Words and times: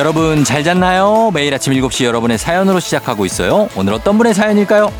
여러분 0.00 0.44
잘 0.44 0.64
잤나요? 0.64 1.30
매일 1.34 1.52
아침 1.52 1.74
7시 1.74 2.06
여러분의 2.06 2.38
사연으로 2.38 2.80
시작하고 2.80 3.26
있어요. 3.26 3.68
오늘 3.76 3.92
어떤 3.92 4.16
분의 4.16 4.32
사연일까요? 4.32 4.90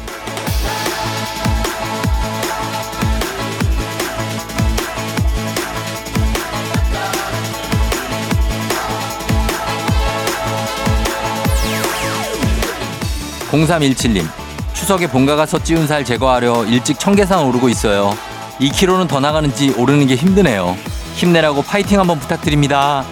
0317님 13.51 14.29
추석에 14.75 15.07
본가 15.07 15.35
가서 15.35 15.59
찌운 15.63 15.87
살 15.87 16.05
제거하려 16.05 16.67
일찍 16.67 17.01
청계산 17.01 17.47
오르고 17.47 17.71
있어요. 17.71 18.15
2km는 18.61 19.09
더 19.09 19.19
나가는지 19.19 19.73
오르는 19.79 20.07
게 20.09 20.15
힘드네요. 20.15 20.77
힘내라고 21.15 21.63
파이팅 21.63 21.99
한번 21.99 22.19
부탁드립니다. 22.19 23.03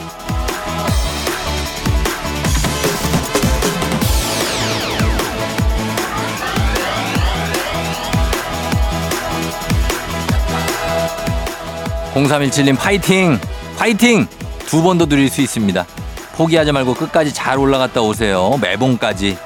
(0317님) 12.24 12.76
파이팅 12.76 13.38
파이팅 13.76 14.26
두 14.66 14.82
번더 14.82 15.06
누릴 15.06 15.28
수 15.28 15.40
있습니다 15.40 15.86
포기하지 16.34 16.72
말고 16.72 16.94
끝까지 16.94 17.32
잘 17.32 17.58
올라갔다 17.58 18.00
오세요 18.00 18.58
매봉까지 18.60 19.36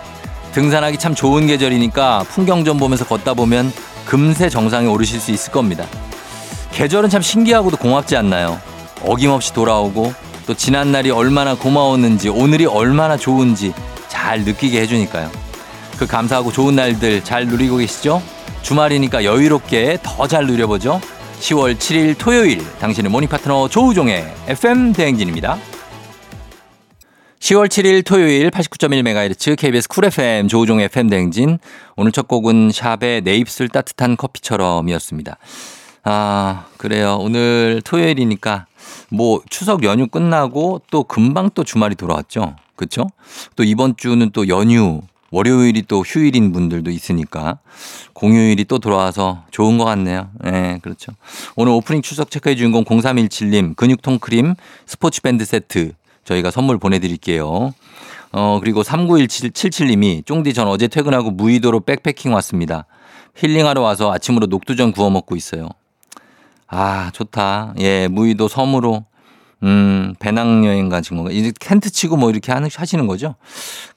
등산하기 0.52 0.98
참 0.98 1.14
좋은 1.14 1.46
계절이니까 1.46 2.24
풍경 2.28 2.64
좀 2.64 2.78
보면서 2.78 3.04
걷다 3.06 3.34
보면 3.34 3.72
금세 4.04 4.48
정상에 4.50 4.86
오르실 4.86 5.18
수 5.18 5.30
있을 5.30 5.50
겁니다. 5.50 5.86
계절은 6.72 7.08
참 7.08 7.22
신기하고도 7.22 7.78
고맙지 7.78 8.16
않나요? 8.16 8.60
어김없이 9.02 9.54
돌아오고 9.54 10.12
또 10.46 10.54
지난 10.54 10.92
날이 10.92 11.10
얼마나 11.10 11.54
고마웠는지 11.54 12.28
오늘이 12.28 12.66
얼마나 12.66 13.16
좋은지 13.16 13.72
잘 14.08 14.42
느끼게 14.42 14.80
해주니까요. 14.82 15.30
그 15.98 16.06
감사하고 16.06 16.52
좋은 16.52 16.76
날들 16.76 17.24
잘 17.24 17.46
누리고 17.46 17.78
계시죠? 17.78 18.22
주말이니까 18.60 19.24
여유롭게 19.24 19.98
더 20.02 20.26
잘 20.26 20.46
누려보죠. 20.46 21.00
10월 21.42 21.74
7일 21.74 22.16
토요일 22.16 22.62
당신의 22.78 23.10
morning 23.10 23.28
파트너 23.28 23.66
조우종의 23.66 24.32
FM 24.46 24.92
대행진입니다. 24.92 25.58
10월 27.40 27.66
7일 27.66 28.04
토요일 28.06 28.48
89.1MHz 28.50 29.58
KBS 29.58 29.88
쿨 29.88 30.04
FM 30.04 30.46
조우종의 30.46 30.84
FM 30.84 31.08
대행진. 31.10 31.58
오늘 31.96 32.12
첫 32.12 32.28
곡은 32.28 32.70
샵의 32.70 33.22
내 33.22 33.34
입술 33.34 33.68
따뜻한 33.68 34.16
커피처럼이었습니다. 34.16 35.36
아, 36.04 36.66
그래요. 36.76 37.18
오늘 37.20 37.82
토요일이니까 37.84 38.66
뭐 39.10 39.42
추석 39.50 39.82
연휴 39.82 40.06
끝나고 40.06 40.82
또 40.92 41.02
금방 41.02 41.50
또 41.56 41.64
주말이 41.64 41.96
돌아왔죠. 41.96 42.54
그쵸? 42.76 43.08
또 43.56 43.64
이번 43.64 43.96
주는 43.96 44.30
또 44.30 44.46
연휴, 44.46 45.02
월요일이 45.32 45.82
또 45.88 46.02
휴일인 46.02 46.52
분들도 46.52 46.90
있으니까 46.90 47.58
공휴일이 48.12 48.64
또 48.66 48.78
돌아와서 48.78 49.44
좋은 49.50 49.78
것 49.78 49.84
같네요. 49.84 50.30
예, 50.44 50.50
네, 50.50 50.78
그렇죠. 50.82 51.12
오늘 51.56 51.72
오프닝 51.72 52.02
추석 52.02 52.30
체크의 52.30 52.56
주인 52.56 52.70
공 52.70 52.84
0317님 52.84 53.74
근육통 53.74 54.20
크림 54.20 54.54
스포츠 54.86 55.22
밴드 55.22 55.44
세트 55.44 55.94
저희가 56.24 56.50
선물 56.50 56.78
보내드릴게요. 56.78 57.72
어, 58.32 58.60
그리고 58.60 58.82
3917님이 58.82 60.24
쫑디 60.24 60.54
전 60.54 60.68
어제 60.68 60.86
퇴근하고 60.86 61.30
무의도로 61.30 61.80
백패킹 61.80 62.32
왔습니다. 62.34 62.86
힐링하러 63.34 63.80
와서 63.80 64.12
아침으로 64.12 64.46
녹두전 64.46 64.92
구워 64.92 65.10
먹고 65.10 65.36
있어요. 65.36 65.68
아, 66.66 67.10
좋다. 67.12 67.74
예, 67.80 68.08
무의도 68.08 68.48
섬으로, 68.48 69.04
음, 69.62 70.14
배낭여행 70.18 70.88
가신 70.88 71.16
건가? 71.16 71.30
이제 71.32 71.52
텐트 71.58 71.90
치고 71.90 72.16
뭐 72.16 72.30
이렇게 72.30 72.52
하는, 72.52 72.68
하시는 72.74 73.06
거죠? 73.06 73.36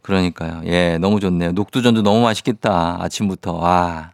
그러니까요. 0.01 0.61
예, 0.65 0.97
너무 0.99 1.19
좋네요. 1.19 1.53
녹두전도 1.53 2.03
너무 2.03 2.21
맛있겠다. 2.21 2.97
아침부터. 3.01 3.53
와. 3.53 4.11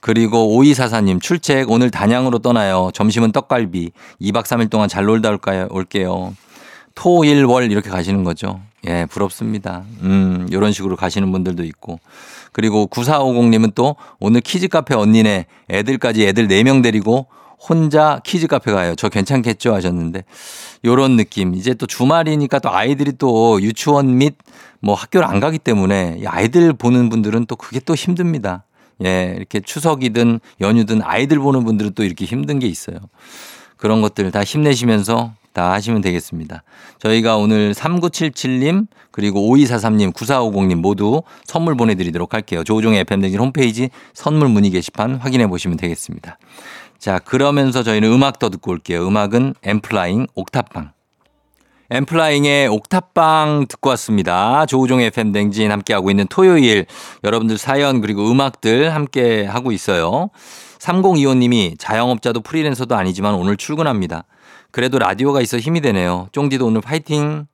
그리고 0.00 0.56
오이사사님 0.56 1.20
출첵 1.20 1.68
오늘 1.68 1.90
단양으로 1.90 2.40
떠나요. 2.40 2.90
점심은 2.94 3.32
떡갈비. 3.32 3.90
2박 4.20 4.44
3일 4.44 4.70
동안 4.70 4.88
잘 4.88 5.04
놀다 5.04 5.30
올까요? 5.30 5.68
올게요. 5.70 6.34
토, 6.94 7.24
일, 7.24 7.44
월 7.44 7.70
이렇게 7.70 7.90
가시는 7.90 8.24
거죠. 8.24 8.60
예, 8.86 9.06
부럽습니다. 9.10 9.82
음, 10.02 10.48
요런 10.52 10.72
식으로 10.72 10.96
가시는 10.96 11.30
분들도 11.32 11.64
있고. 11.64 11.98
그리고 12.52 12.86
9450님은 12.86 13.74
또 13.74 13.96
오늘 14.18 14.40
키즈 14.40 14.68
카페 14.68 14.94
언니네 14.94 15.46
애들까지 15.70 16.26
애들 16.26 16.48
4명 16.48 16.82
데리고 16.82 17.26
혼자 17.58 18.20
키즈 18.24 18.46
카페 18.46 18.72
가요. 18.72 18.94
저 18.94 19.08
괜찮겠죠 19.08 19.74
하셨는데 19.74 20.24
요런 20.84 21.16
느낌. 21.16 21.54
이제 21.54 21.74
또 21.74 21.86
주말이니까 21.86 22.58
또 22.58 22.70
아이들이 22.70 23.12
또 23.18 23.60
유치원 23.60 24.18
및 24.18 24.36
뭐 24.80 24.94
학교를 24.94 25.26
안 25.26 25.40
가기 25.40 25.58
때문에 25.58 26.22
아이들 26.26 26.72
보는 26.72 27.08
분들은 27.08 27.46
또 27.46 27.56
그게 27.56 27.80
또 27.80 27.94
힘듭니다. 27.94 28.64
예, 29.04 29.34
이렇게 29.36 29.60
추석이든 29.60 30.40
연휴든 30.60 31.02
아이들 31.02 31.38
보는 31.38 31.64
분들은 31.64 31.92
또 31.94 32.02
이렇게 32.02 32.24
힘든 32.24 32.58
게 32.58 32.66
있어요. 32.66 32.98
그런 33.76 34.00
것들 34.00 34.30
다 34.30 34.42
힘내시면서 34.42 35.32
다 35.52 35.72
하시면 35.72 36.02
되겠습니다. 36.02 36.62
저희가 36.98 37.38
오늘 37.38 37.72
3977님 37.72 38.86
그리고 39.10 39.40
5243님 39.40 40.12
9450님 40.12 40.76
모두 40.76 41.22
선물 41.44 41.76
보내드리도록 41.76 42.34
할게요. 42.34 42.62
조종의 42.62 43.00
FM댕진 43.00 43.40
홈페이지 43.40 43.88
선물 44.12 44.48
문의 44.48 44.70
게시판 44.70 45.16
확인해 45.16 45.46
보시면 45.46 45.78
되겠습니다. 45.78 46.38
자 46.98 47.18
그러면서 47.18 47.82
저희는 47.82 48.10
음악 48.10 48.38
더 48.38 48.48
듣고 48.50 48.72
올게요. 48.72 49.06
음악은 49.06 49.54
엠플라잉 49.62 50.26
옥탑방. 50.34 50.92
엠플라잉의 51.90 52.68
옥탑방 52.68 53.66
듣고 53.68 53.90
왔습니다. 53.90 54.66
조우종의 54.66 55.06
FM댕진 55.06 55.70
함께하고 55.70 56.10
있는 56.10 56.26
토요일 56.28 56.86
여러분들 57.22 57.58
사연 57.58 58.00
그리고 58.00 58.30
음악들 58.30 58.94
함께 58.94 59.44
하고 59.44 59.70
있어요. 59.70 60.30
3025님이 60.78 61.78
자영업자도 61.78 62.40
프리랜서도 62.40 62.94
아니지만 62.96 63.34
오늘 63.34 63.56
출근합니다. 63.56 64.24
그래도 64.70 64.98
라디오가 64.98 65.40
있어 65.40 65.58
힘이 65.58 65.80
되네요. 65.80 66.28
쫑디도 66.32 66.66
오늘 66.66 66.80
파이팅. 66.80 67.46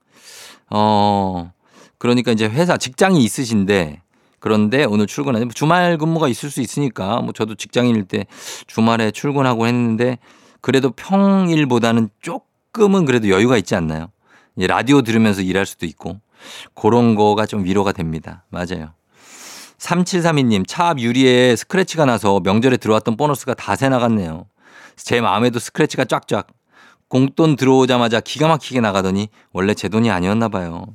어, 0.71 1.53
그러니까 1.99 2.33
이제 2.33 2.47
회사 2.47 2.77
직장이 2.77 3.23
있으신데 3.23 4.02
그런데 4.43 4.83
오늘 4.85 5.07
출근하는 5.07 5.49
주말 5.55 5.97
근무가 5.99 6.27
있을 6.27 6.51
수 6.51 6.61
있으니까 6.61 7.21
뭐 7.21 7.33
저도 7.33 7.55
직장인일 7.55 8.07
때 8.07 8.27
주말에 8.67 9.13
출근하고 9.13 9.69
했는데 9.69 10.19
그래도 10.61 10.91
평일보다는 10.91 12.11
조금은 12.21 13.05
그래도 13.05 13.29
여유가 13.29 13.57
있지 13.57 13.77
않나요? 13.77 14.09
라디오 14.57 15.03
들으면서 15.03 15.43
일할 15.43 15.65
수도 15.65 15.87
있고 15.87 16.21
그런 16.75 17.15
거가 17.15 17.47
좀 17.47 17.65
위로가 17.65 17.93
됩니다. 17.93 18.45
맞아요. 18.51 18.95
3732님 19.79 20.67
차 20.67 20.89
앞 20.89 20.99
유리에 20.99 21.55
스크래치가 21.55 22.05
나서 22.05 22.41
명절에 22.41 22.79
들어왔던 22.79 23.17
보너스가 23.17 23.55
다 23.55 23.77
새 23.77 23.89
나갔네요. 23.89 24.47
제 24.97 25.21
마음에도 25.21 25.61
스크래치가 25.61 26.05
쫙쫙 26.05 26.49
공돈 27.07 27.55
들어오자마자 27.55 28.19
기가 28.19 28.49
막히게 28.49 28.81
나가더니 28.81 29.29
원래 29.53 29.73
제 29.75 29.89
돈이 29.89 30.11
아니었나 30.11 30.49
봐요. 30.49 30.87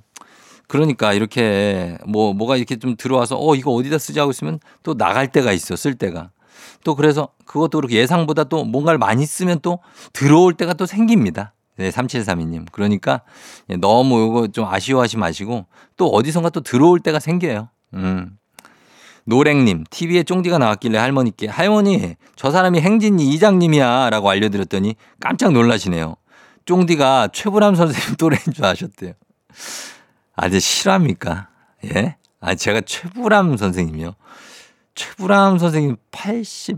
그러니까 0.68 1.14
이렇게 1.14 1.98
뭐 2.06 2.34
뭐가 2.34 2.58
이렇게 2.58 2.76
좀 2.76 2.96
들어와서 2.96 3.38
어 3.40 3.56
이거 3.56 3.72
어디다 3.72 3.98
쓰지 3.98 4.20
하고 4.20 4.32
있으면 4.32 4.60
또 4.84 4.96
나갈 4.96 5.32
때가 5.32 5.54
있어 5.54 5.76
쓸 5.76 5.96
때가 5.96 6.32
또 6.84 6.96
그래서 6.96 7.30
그것도 7.46 7.80
그렇게 7.80 7.98
예상보다 7.98 8.46
또 8.46 8.64
뭔가를 8.64 8.98
많이 8.98 9.26
쓰면 9.26 9.60
또 9.62 9.80
들어올 10.14 10.54
때가 10.54 10.74
또 10.74 10.86
생깁니다. 10.86 11.54
네, 11.78 11.90
3732님. 11.92 12.66
그러니까 12.72 13.22
너무 13.80 14.26
이거 14.28 14.48
좀 14.48 14.66
아쉬워하지 14.66 15.18
마시고 15.18 15.66
또 15.96 16.08
어디선가 16.10 16.50
또 16.50 16.62
들어올 16.62 17.00
때가 17.00 17.20
생겨요. 17.20 17.70
음. 17.94 18.38
노랭님, 19.26 19.84
TV에 19.90 20.24
쫑디가 20.24 20.58
나왔길래 20.58 20.98
할머니께, 20.98 21.48
할머니, 21.48 22.16
저 22.38 22.50
사람이 22.50 22.80
행진이 22.80 23.28
이장님이야. 23.34 24.10
라고 24.10 24.30
알려드렸더니 24.30 24.96
깜짝 25.20 25.52
놀라시네요. 25.52 26.16
쫑디가 26.66 27.30
최불암 27.34 27.76
선생님 27.76 28.16
또래인 28.16 28.42
줄 28.54 28.66
아셨대요. 28.66 29.14
아, 30.38 30.50
근 30.50 30.60
실화입니까? 30.60 31.50
예? 31.96 32.16
아, 32.40 32.54
제가 32.54 32.82
최불암 32.82 33.58
선생님이요? 33.58 34.14
최불암 34.94 35.58
선생님 35.58 35.98
80, 36.12 36.78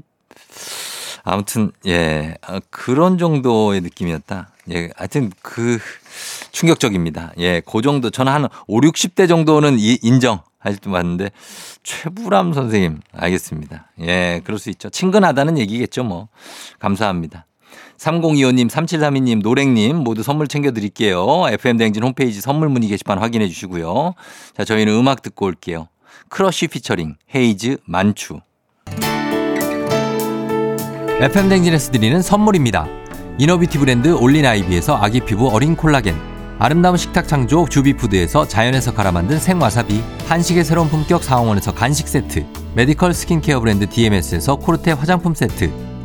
아무튼, 1.23 1.71
예, 1.85 2.35
아, 2.41 2.61
그런 2.69 3.17
정도의 3.17 3.81
느낌이었다. 3.81 4.49
예, 4.71 4.89
하여튼 4.95 5.31
그 5.41 5.77
충격적입니다. 6.53 7.33
예, 7.37 7.61
그 7.61 7.81
정도, 7.81 8.09
저는 8.09 8.31
한 8.31 8.47
5, 8.67 8.79
60대 8.79 9.27
정도는 9.27 9.77
인정. 9.79 10.41
할때 10.61 10.89
봤는데 10.89 11.31
최불암 11.83 12.51
선생님 12.51 12.99
알겠습니다. 13.13 13.91
예, 14.01 14.41
그럴 14.43 14.59
수 14.59 14.69
있죠. 14.71 14.89
친근하다는 14.89 15.57
얘기겠죠, 15.57 16.03
뭐. 16.03 16.27
감사합니다. 16.79 17.45
3025님, 17.99 18.69
3732님, 18.69 19.41
노랭님 19.41 19.97
모두 19.97 20.23
선물 20.23 20.47
챙겨드릴게요. 20.47 21.45
FM대행진 21.49 22.01
홈페이지 22.03 22.39
선물 22.41 22.69
문의 22.69 22.89
게시판 22.89 23.19
확인해 23.19 23.47
주시고요. 23.47 24.15
자, 24.57 24.63
저희는 24.63 24.93
음악 24.93 25.21
듣고 25.21 25.45
올게요. 25.45 25.89
크러쉬 26.29 26.67
피처링, 26.67 27.15
헤이즈, 27.35 27.77
만추. 27.85 28.39
FM대행진에서 31.21 31.91
드리는 31.91 32.21
선물입니다. 32.21 32.87
이너비티 33.37 33.77
브랜드 33.77 34.09
올린 34.13 34.45
아이비에서 34.45 34.97
아기 34.97 35.19
피부 35.19 35.49
어린 35.49 35.75
콜라겐. 35.75 36.15
아름다운 36.61 36.97
식탁 36.97 37.27
창조 37.27 37.67
주비푸드에서 37.69 38.47
자연에서 38.47 38.93
갈아 38.93 39.13
만든 39.13 39.39
생와사비 39.39 40.03
한식의 40.27 40.65
새로운 40.65 40.89
품격 40.89 41.23
사홍원에서 41.23 41.73
간식 41.73 42.09
세트 42.09 42.45
메디컬 42.75 43.13
스킨케어 43.13 43.61
브랜드 43.61 43.87
DMS에서 43.87 44.57
코르테 44.57 44.91
화장품 44.91 45.33
세트 45.33 45.88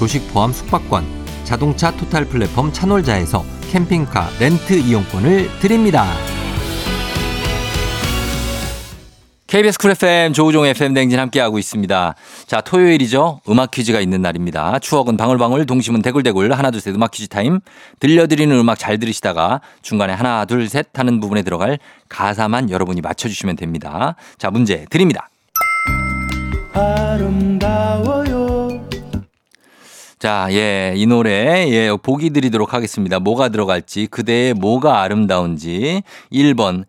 조식 0.00 0.32
포함 0.32 0.50
숙박권 0.50 1.04
자동차 1.44 1.90
토탈 1.94 2.24
플랫폼 2.24 2.72
차놀자에서 2.72 3.44
캠핑카 3.70 4.30
렌트 4.40 4.72
이용권을 4.72 5.50
드립니다. 5.60 6.06
KBS 9.46 9.78
쿨 9.78 9.90
FM 9.90 10.32
조우종 10.32 10.64
FM 10.64 10.94
대행진 10.94 11.18
함께하고 11.18 11.58
있습니다. 11.58 12.14
자, 12.46 12.60
토요일이죠. 12.62 13.42
음악 13.50 13.72
퀴즈가 13.72 14.00
있는 14.00 14.22
날입니다. 14.22 14.78
추억은 14.78 15.18
방울방울, 15.18 15.66
동심은 15.66 16.00
대굴대굴, 16.00 16.50
하나, 16.54 16.70
둘, 16.70 16.80
셋 16.80 16.94
음악 16.94 17.10
퀴즈 17.10 17.28
타임. 17.28 17.60
들려드리는 17.98 18.56
음악 18.56 18.78
잘 18.78 18.98
들으시다가 18.98 19.60
중간에 19.82 20.14
하나, 20.14 20.46
둘, 20.46 20.66
셋 20.68 20.98
하는 20.98 21.20
부분에 21.20 21.42
들어갈 21.42 21.78
가사만 22.08 22.70
여러분이 22.70 23.02
맞춰주시면 23.02 23.56
됩니다. 23.56 24.14
자, 24.38 24.50
문제 24.50 24.86
드립니다. 24.88 25.28
아름다워요. 26.72 28.29
자, 30.20 30.48
예, 30.50 30.92
이 30.96 31.06
노래, 31.06 31.66
예, 31.70 31.96
보기 31.96 32.28
드리도록 32.28 32.74
하겠습니다. 32.74 33.18
뭐가 33.18 33.48
들어갈지, 33.48 34.06
그대의 34.06 34.52
뭐가 34.52 35.00
아름다운지. 35.00 36.02
1번, 36.30 36.84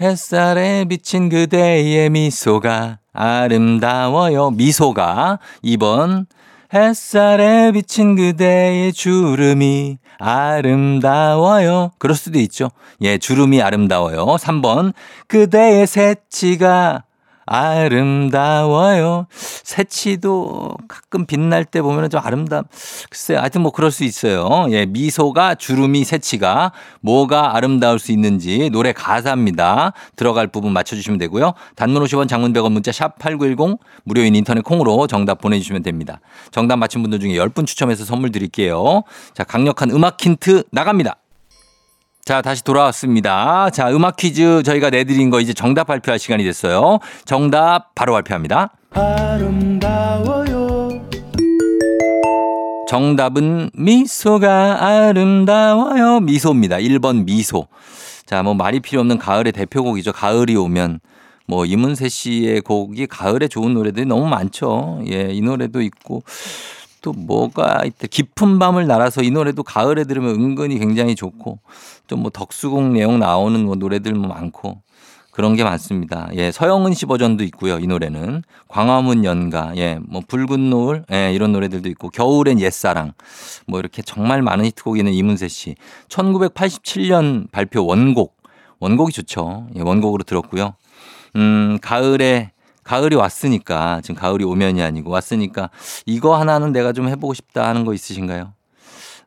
햇살에 0.00 0.84
비친 0.84 1.30
그대의 1.30 2.10
미소가 2.10 3.00
아름다워요. 3.12 4.52
미소가. 4.52 5.40
2번. 5.64 6.26
햇살에 6.72 7.72
비친 7.72 8.14
그대의 8.14 8.92
주름이 8.92 9.98
아름다워요. 10.20 11.90
그럴 11.98 12.14
수도 12.16 12.38
있죠. 12.38 12.70
예, 13.02 13.18
주름이 13.18 13.62
아름다워요. 13.62 14.26
3번. 14.26 14.92
그대의 15.26 15.88
새치가 15.88 17.02
아름다워요. 17.46 19.26
새치도 19.30 20.76
가끔 20.88 21.26
빛날 21.26 21.64
때 21.64 21.82
보면 21.82 22.10
좀 22.10 22.20
아름다, 22.22 22.62
글쎄, 23.10 23.34
하여튼 23.34 23.62
뭐 23.62 23.72
그럴 23.72 23.90
수 23.90 24.04
있어요. 24.04 24.66
예, 24.70 24.86
미소가 24.86 25.54
주름이 25.56 26.04
새치가 26.04 26.72
뭐가 27.00 27.56
아름다울 27.56 27.98
수 27.98 28.12
있는지 28.12 28.70
노래 28.70 28.92
가사입니다. 28.92 29.92
들어갈 30.16 30.46
부분 30.46 30.72
맞춰주시면 30.72 31.18
되고요. 31.18 31.54
단문 31.76 32.02
50원 32.04 32.28
장문 32.28 32.52
100원 32.52 32.72
문자 32.72 32.92
샵 32.92 33.18
8910 33.18 33.78
무료인 34.04 34.34
인터넷 34.34 34.62
콩으로 34.62 35.06
정답 35.06 35.40
보내주시면 35.40 35.82
됩니다. 35.82 36.20
정답 36.50 36.76
맞힌 36.76 37.02
분들 37.02 37.20
중에 37.20 37.32
10분 37.34 37.66
추첨해서 37.66 38.04
선물 38.04 38.32
드릴게요. 38.32 39.02
자, 39.34 39.44
강력한 39.44 39.90
음악 39.90 40.20
힌트 40.20 40.64
나갑니다. 40.70 41.16
자, 42.24 42.40
다시 42.40 42.64
돌아왔습니다. 42.64 43.68
자, 43.68 43.90
음악 43.90 44.16
퀴즈 44.16 44.62
저희가 44.62 44.88
내드린 44.88 45.28
거 45.28 45.40
이제 45.40 45.52
정답 45.52 45.84
발표할 45.84 46.18
시간이 46.18 46.42
됐어요. 46.42 46.98
정답 47.26 47.94
바로 47.94 48.14
발표합니다. 48.14 48.72
아름다워요. 48.92 50.88
정답은 52.88 53.68
미소가 53.74 54.86
아름다워요. 54.86 56.20
미소입니다. 56.20 56.78
1번 56.78 57.26
미소. 57.26 57.66
자, 58.24 58.42
뭐 58.42 58.54
말이 58.54 58.80
필요 58.80 59.02
없는 59.02 59.18
가을의 59.18 59.52
대표곡이죠. 59.52 60.12
가을이 60.12 60.56
오면. 60.56 61.00
뭐 61.46 61.66
이문세 61.66 62.08
씨의 62.08 62.62
곡이 62.62 63.06
가을에 63.06 63.48
좋은 63.48 63.74
노래들이 63.74 64.06
너무 64.06 64.26
많죠. 64.28 65.02
예, 65.10 65.28
이 65.30 65.42
노래도 65.42 65.82
있고 65.82 66.22
또 67.04 67.12
뭐가 67.12 67.82
있대. 67.84 68.08
깊은 68.08 68.58
밤을 68.58 68.86
날아서 68.86 69.22
이 69.22 69.30
노래도 69.30 69.62
가을에 69.62 70.04
들으면 70.04 70.36
은근히 70.36 70.78
굉장히 70.78 71.14
좋고 71.14 71.58
또 72.08 72.16
뭐 72.16 72.30
덕수궁 72.30 72.94
내용 72.94 73.18
나오는 73.18 73.62
뭐 73.62 73.74
노래들 73.74 74.14
뭐 74.14 74.28
많고 74.28 74.80
그런 75.30 75.54
게 75.56 75.64
많습니다. 75.64 76.30
예, 76.34 76.50
서영은 76.50 76.94
씨 76.94 77.04
버전도 77.06 77.44
있고요. 77.44 77.78
이 77.78 77.86
노래는 77.86 78.42
광화문 78.68 79.24
연가, 79.24 79.72
예, 79.76 79.98
뭐 80.00 80.22
붉은 80.26 80.70
노을, 80.70 81.04
예, 81.12 81.34
이런 81.34 81.52
노래들도 81.52 81.88
있고 81.90 82.08
겨울엔 82.08 82.60
옛사랑, 82.60 83.12
뭐 83.66 83.80
이렇게 83.80 84.00
정말 84.00 84.40
많은 84.42 84.64
히트곡이 84.64 85.00
있는 85.00 85.12
이문세 85.12 85.48
씨. 85.48 85.74
1987년 86.08 87.50
발표 87.50 87.84
원곡, 87.84 88.36
원곡이 88.78 89.12
좋죠. 89.12 89.66
예, 89.76 89.82
원곡으로 89.82 90.22
들었고요. 90.22 90.74
음, 91.36 91.78
가을에 91.82 92.52
가을이 92.84 93.16
왔으니까 93.16 94.00
지금 94.02 94.14
가을이 94.20 94.44
오면이 94.44 94.82
아니고 94.82 95.10
왔으니까 95.10 95.70
이거 96.06 96.36
하나는 96.36 96.72
내가 96.72 96.92
좀 96.92 97.08
해보고 97.08 97.34
싶다 97.34 97.66
하는 97.66 97.84
거 97.84 97.94
있으신가요? 97.94 98.52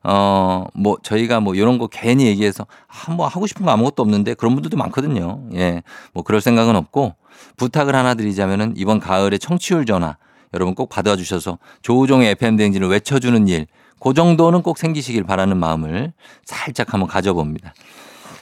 어, 0.03 0.65
뭐, 0.73 0.97
저희가 1.01 1.39
뭐, 1.39 1.55
이런 1.55 1.77
거 1.77 1.87
괜히 1.87 2.27
얘기해서, 2.27 2.65
아, 2.87 3.11
뭐, 3.11 3.27
하고 3.27 3.47
싶은 3.47 3.65
거 3.65 3.71
아무것도 3.71 4.01
없는데, 4.03 4.35
그런 4.35 4.53
분들도 4.53 4.77
많거든요. 4.77 5.43
예. 5.55 5.81
뭐, 6.13 6.23
그럴 6.23 6.39
생각은 6.39 6.75
없고, 6.75 7.15
부탁을 7.57 7.95
하나 7.95 8.13
드리자면은, 8.13 8.73
이번 8.77 8.99
가을에 8.99 9.37
청취율 9.37 9.85
전화, 9.85 10.15
여러분 10.53 10.75
꼭 10.75 10.87
받아주셔서, 10.87 11.57
조우종의 11.81 12.31
FM대행진을 12.31 12.87
외쳐주는 12.87 13.47
일, 13.49 13.67
그 13.99 14.13
정도는 14.13 14.61
꼭 14.61 14.77
생기시길 14.77 15.23
바라는 15.23 15.57
마음을 15.57 16.13
살짝 16.45 16.93
한번 16.93 17.09
가져봅니다. 17.09 17.73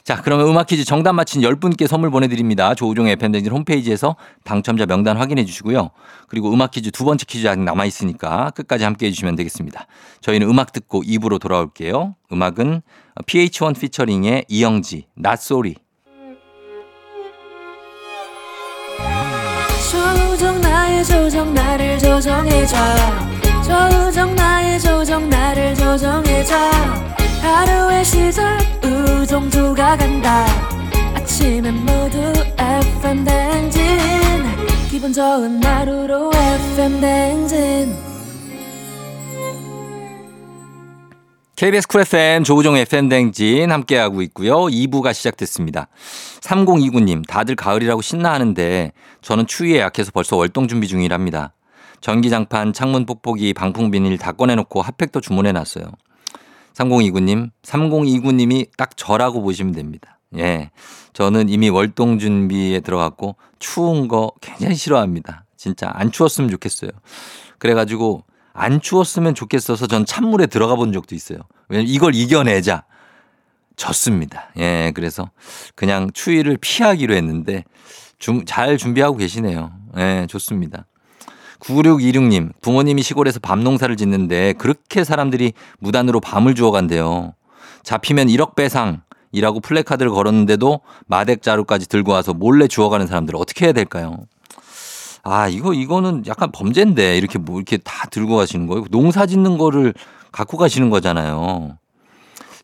자, 0.06 0.22
그러면 0.22 0.46
음악 0.46 0.68
퀴즈 0.68 0.84
정답 0.84 1.14
맞힌 1.14 1.42
10분께 1.42 1.88
선물 1.88 2.10
보내드립니다. 2.10 2.76
조우종의 2.76 3.14
FM댕진 3.14 3.50
홈페이지에서 3.50 4.14
당첨자 4.44 4.86
명단 4.86 5.16
확인해 5.16 5.44
주시고요. 5.44 5.90
그리고 6.28 6.52
음악 6.52 6.70
퀴즈 6.70 6.92
두 6.92 7.04
번째 7.04 7.24
퀴즈 7.26 7.48
아직 7.48 7.60
남아있으니까 7.64 8.50
끝까지 8.50 8.84
함께 8.84 9.06
해주시면 9.06 9.34
되겠습니다. 9.34 9.88
저희는 10.20 10.48
음악 10.48 10.70
듣고 10.70 11.02
2부로 11.02 11.40
돌아올게요. 11.40 12.14
음악은 12.32 12.82
PH1 13.26 13.80
피처링의 13.80 14.44
이영지, 14.46 15.06
낯소리. 15.16 15.74
조정 19.90 20.60
나의 20.60 21.04
조정 21.04 21.52
나를 21.52 21.98
조정해줘 21.98 22.76
조정 23.64 24.36
나의 24.36 24.80
조정 24.80 25.28
나를 25.28 25.74
조정해줘 25.74 26.54
하루의 27.46 28.04
시절 28.04 28.58
우정조가 28.82 29.96
간다 29.96 30.46
아침엔 31.14 31.74
모두 31.74 32.18
FM 32.58 33.24
댕진 33.24 33.82
기분 34.90 35.12
좋은 35.12 35.62
하루로 35.62 36.30
FM 36.34 37.00
댕진 37.00 37.96
KBS 41.54 41.88
쿨 41.88 42.02
FM 42.02 42.44
조우종 42.44 42.76
FM 42.76 43.08
댕진 43.08 43.72
함께하고 43.72 44.20
있고요. 44.22 44.66
2부가 44.66 45.14
시작됐습니다. 45.14 45.88
3029님 46.40 47.26
다들 47.26 47.56
가을이라고 47.56 48.02
신나하는데 48.02 48.92
저는 49.22 49.46
추위에 49.46 49.80
약해서 49.80 50.10
벌써 50.12 50.36
월동 50.36 50.68
준비 50.68 50.86
중이랍니다. 50.86 51.54
전기장판, 52.02 52.74
창문 52.74 53.06
뽁뽁이, 53.06 53.54
방풍 53.54 53.90
비닐 53.90 54.18
다 54.18 54.32
꺼내놓고 54.32 54.82
핫팩도 54.82 55.22
주문해놨어요. 55.22 55.86
3029님, 56.76 57.50
3029님이 57.62 58.68
딱 58.76 58.96
저라고 58.96 59.42
보시면 59.42 59.72
됩니다. 59.72 60.18
예. 60.36 60.70
저는 61.12 61.48
이미 61.48 61.70
월동 61.70 62.18
준비에 62.18 62.80
들어갔고 62.80 63.36
추운 63.58 64.08
거 64.08 64.32
굉장히 64.40 64.74
싫어합니다. 64.74 65.46
진짜 65.56 65.90
안 65.94 66.12
추웠으면 66.12 66.50
좋겠어요. 66.50 66.90
그래가지고 67.58 68.24
안 68.52 68.80
추웠으면 68.80 69.34
좋겠어서 69.34 69.86
전 69.86 70.04
찬물에 70.04 70.46
들어가 70.46 70.76
본 70.76 70.92
적도 70.92 71.14
있어요. 71.14 71.38
왜냐면 71.68 71.90
이걸 71.90 72.14
이겨내자. 72.14 72.84
졌습니다. 73.76 74.50
예, 74.56 74.90
그래서 74.94 75.30
그냥 75.74 76.10
추위를 76.12 76.56
피하기로 76.58 77.14
했는데 77.14 77.64
좀잘 78.18 78.78
준비하고 78.78 79.18
계시네요. 79.18 79.70
예, 79.98 80.26
좋습니다. 80.28 80.86
9626님, 81.60 82.52
부모님이 82.60 83.02
시골에서 83.02 83.40
밤 83.40 83.62
농사를 83.62 83.94
짓는데 83.96 84.54
그렇게 84.54 85.04
사람들이 85.04 85.52
무단으로 85.78 86.20
밤을 86.20 86.54
주워간대요. 86.54 87.34
잡히면 87.82 88.28
1억 88.28 88.54
배상, 88.54 89.02
이라고 89.32 89.60
플래카드를 89.60 90.10
걸었는데도 90.10 90.80
마덱 91.06 91.42
자루까지 91.42 91.88
들고 91.88 92.12
와서 92.12 92.32
몰래 92.32 92.68
주워가는 92.68 93.06
사람들 93.06 93.36
어떻게 93.36 93.66
해야 93.66 93.72
될까요? 93.72 94.16
아, 95.22 95.48
이거, 95.48 95.74
이거는 95.74 96.22
약간 96.28 96.52
범죄인데, 96.52 97.18
이렇게 97.18 97.38
뭐, 97.38 97.56
이렇게 97.56 97.78
다 97.78 98.06
들고 98.08 98.36
가시는 98.36 98.68
거예요. 98.68 98.84
농사 98.90 99.26
짓는 99.26 99.58
거를 99.58 99.92
갖고 100.30 100.56
가시는 100.56 100.88
거잖아요. 100.88 101.78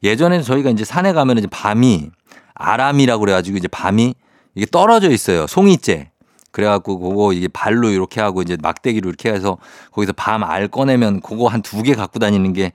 예전에는 0.05 0.45
저희가 0.45 0.71
이제 0.71 0.85
산에 0.85 1.13
가면 1.13 1.39
이제 1.39 1.49
밤이, 1.51 2.11
아람이라고 2.55 3.21
그래가지고 3.21 3.59
이제 3.59 3.67
밤이 3.67 4.15
이게 4.55 4.67
떨어져 4.67 5.11
있어요. 5.11 5.47
송이째. 5.49 6.12
그래갖고 6.53 6.99
그거 6.99 7.33
이게 7.33 7.49
발로 7.49 7.89
이렇게 7.91 8.21
하고 8.21 8.43
이제 8.43 8.57
막대기로 8.61 9.09
이렇게 9.09 9.31
해서 9.33 9.59
거기서 9.91 10.13
밤 10.13 10.43
알 10.45 10.69
꺼내면 10.69 11.21
그거 11.21 11.49
한 11.49 11.63
두 11.63 11.83
개 11.83 11.95
갖고 11.95 12.19
다니는 12.19 12.53
게 12.53 12.73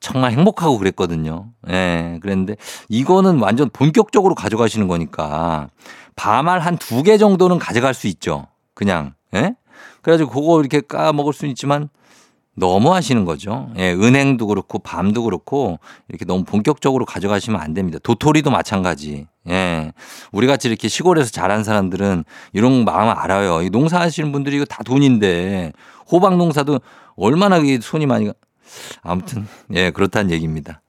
정말 0.00 0.32
행복하고 0.32 0.78
그랬거든요. 0.78 1.50
예. 1.70 2.18
그랬는데 2.20 2.56
이거는 2.88 3.38
완전 3.40 3.70
본격적으로 3.70 4.34
가져가시는 4.34 4.88
거니까 4.88 5.68
밤알 6.16 6.60
한 6.60 6.76
두 6.78 7.02
개 7.02 7.16
정도는 7.16 7.58
가져갈 7.58 7.94
수 7.94 8.06
있죠. 8.08 8.46
그냥. 8.74 9.14
예? 9.34 9.54
그래가지고 10.02 10.30
그거 10.30 10.60
이렇게 10.60 10.80
까먹을 10.80 11.32
수는 11.32 11.50
있지만 11.52 11.88
너무 12.56 12.92
하시는 12.94 13.24
거죠. 13.24 13.70
예, 13.78 13.92
은행도 13.92 14.46
그렇고 14.46 14.78
밤도 14.78 15.24
그렇고 15.24 15.78
이렇게 16.08 16.24
너무 16.24 16.44
본격적으로 16.44 17.04
가져가시면 17.04 17.60
안 17.60 17.74
됩니다. 17.74 17.98
도토리도 18.02 18.50
마찬가지. 18.50 19.26
예. 19.48 19.92
우리 20.32 20.46
같이 20.46 20.68
이렇게 20.68 20.88
시골에서 20.88 21.30
자란 21.30 21.64
사람들은 21.64 22.24
이런 22.52 22.84
마음 22.84 23.08
알아요. 23.16 23.62
이 23.62 23.70
농사 23.70 24.00
하시는 24.00 24.32
분들이 24.32 24.56
이거 24.56 24.64
다 24.64 24.82
돈인데 24.82 25.72
호박 26.10 26.36
농사도 26.36 26.80
얼마나 27.16 27.60
손이 27.80 28.06
많이 28.06 28.26
가. 28.26 28.32
아무튼 29.02 29.46
예, 29.74 29.90
그렇다는 29.90 30.30
얘기입니다. 30.30 30.80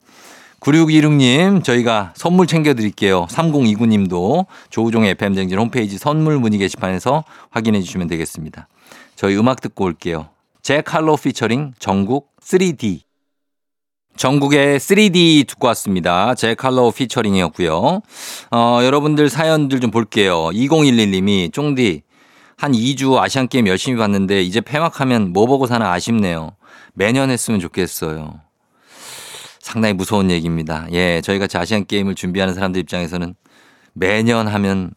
9616님, 0.60 1.62
저희가 1.62 2.12
선물 2.16 2.46
챙겨드릴게요. 2.46 3.26
3029님도 3.26 4.46
조우종의 4.70 5.10
FM쟁진 5.10 5.58
홈페이지 5.58 5.96
선물 5.98 6.38
문의 6.38 6.58
게시판에서 6.58 7.24
확인해 7.50 7.80
주시면 7.82 8.08
되겠습니다. 8.08 8.66
저희 9.14 9.36
음악 9.36 9.60
듣고 9.60 9.84
올게요. 9.84 10.28
제 10.62 10.80
칼로 10.80 11.16
피처링 11.16 11.74
전국 11.78 12.34
3D. 12.42 13.05
전국의 14.16 14.78
3D 14.78 15.46
듣고 15.46 15.66
왔습니다. 15.68 16.34
제 16.34 16.54
칼로 16.54 16.90
피처링이었고요. 16.90 18.00
어, 18.50 18.78
여러분들 18.82 19.28
사연들 19.28 19.80
좀 19.80 19.90
볼게요. 19.90 20.46
2011님이 20.52 21.52
쫑디 21.52 22.02
한 22.56 22.72
2주 22.72 23.18
아시안 23.18 23.48
게임 23.48 23.68
열심히 23.68 23.98
봤는데 23.98 24.42
이제 24.42 24.60
폐막하면 24.60 25.32
뭐 25.32 25.46
보고 25.46 25.66
사나 25.66 25.92
아쉽네요. 25.92 26.52
매년 26.94 27.30
했으면 27.30 27.60
좋겠어요. 27.60 28.40
상당히 29.60 29.94
무서운 29.94 30.30
얘기입니다. 30.30 30.86
예, 30.92 31.20
저희가 31.20 31.46
아시안 31.52 31.84
게임을 31.84 32.14
준비하는 32.14 32.54
사람들 32.54 32.80
입장에서는 32.82 33.34
매년 33.92 34.48
하면 34.48 34.92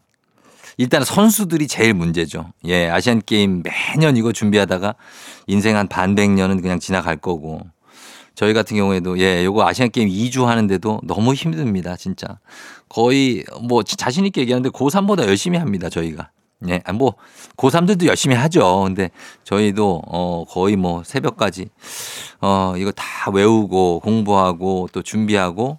일단 0.78 1.04
선수들이 1.04 1.68
제일 1.68 1.92
문제죠. 1.92 2.52
예, 2.64 2.88
아시안 2.88 3.20
게임 3.20 3.62
매년 3.62 4.16
이거 4.16 4.32
준비하다가 4.32 4.94
인생 5.46 5.76
한 5.76 5.88
반백 5.88 6.30
년은 6.30 6.62
그냥 6.62 6.78
지나갈 6.78 7.16
거고 7.16 7.60
저희 8.40 8.54
같은 8.54 8.74
경우에도 8.74 9.18
예, 9.18 9.44
요거 9.44 9.68
아시안 9.68 9.90
게임 9.90 10.08
2주 10.08 10.44
하는데도 10.46 11.02
너무 11.04 11.34
힘듭니다, 11.34 11.94
진짜. 11.96 12.38
거의 12.88 13.44
뭐 13.68 13.82
자신 13.82 14.24
있게 14.24 14.40
얘기하는데 14.40 14.70
고3보다 14.70 15.26
열심히 15.26 15.58
합니다, 15.58 15.90
저희가. 15.90 16.30
예, 16.70 16.80
아, 16.86 16.94
뭐, 16.94 17.16
고3들도 17.58 18.06
열심히 18.06 18.34
하죠. 18.36 18.84
근데 18.84 19.10
저희도, 19.44 20.02
어, 20.06 20.44
거의 20.48 20.76
뭐 20.76 21.02
새벽까지, 21.04 21.68
어, 22.40 22.72
이거 22.78 22.90
다 22.92 23.30
외우고 23.30 24.00
공부하고 24.00 24.88
또 24.90 25.02
준비하고, 25.02 25.78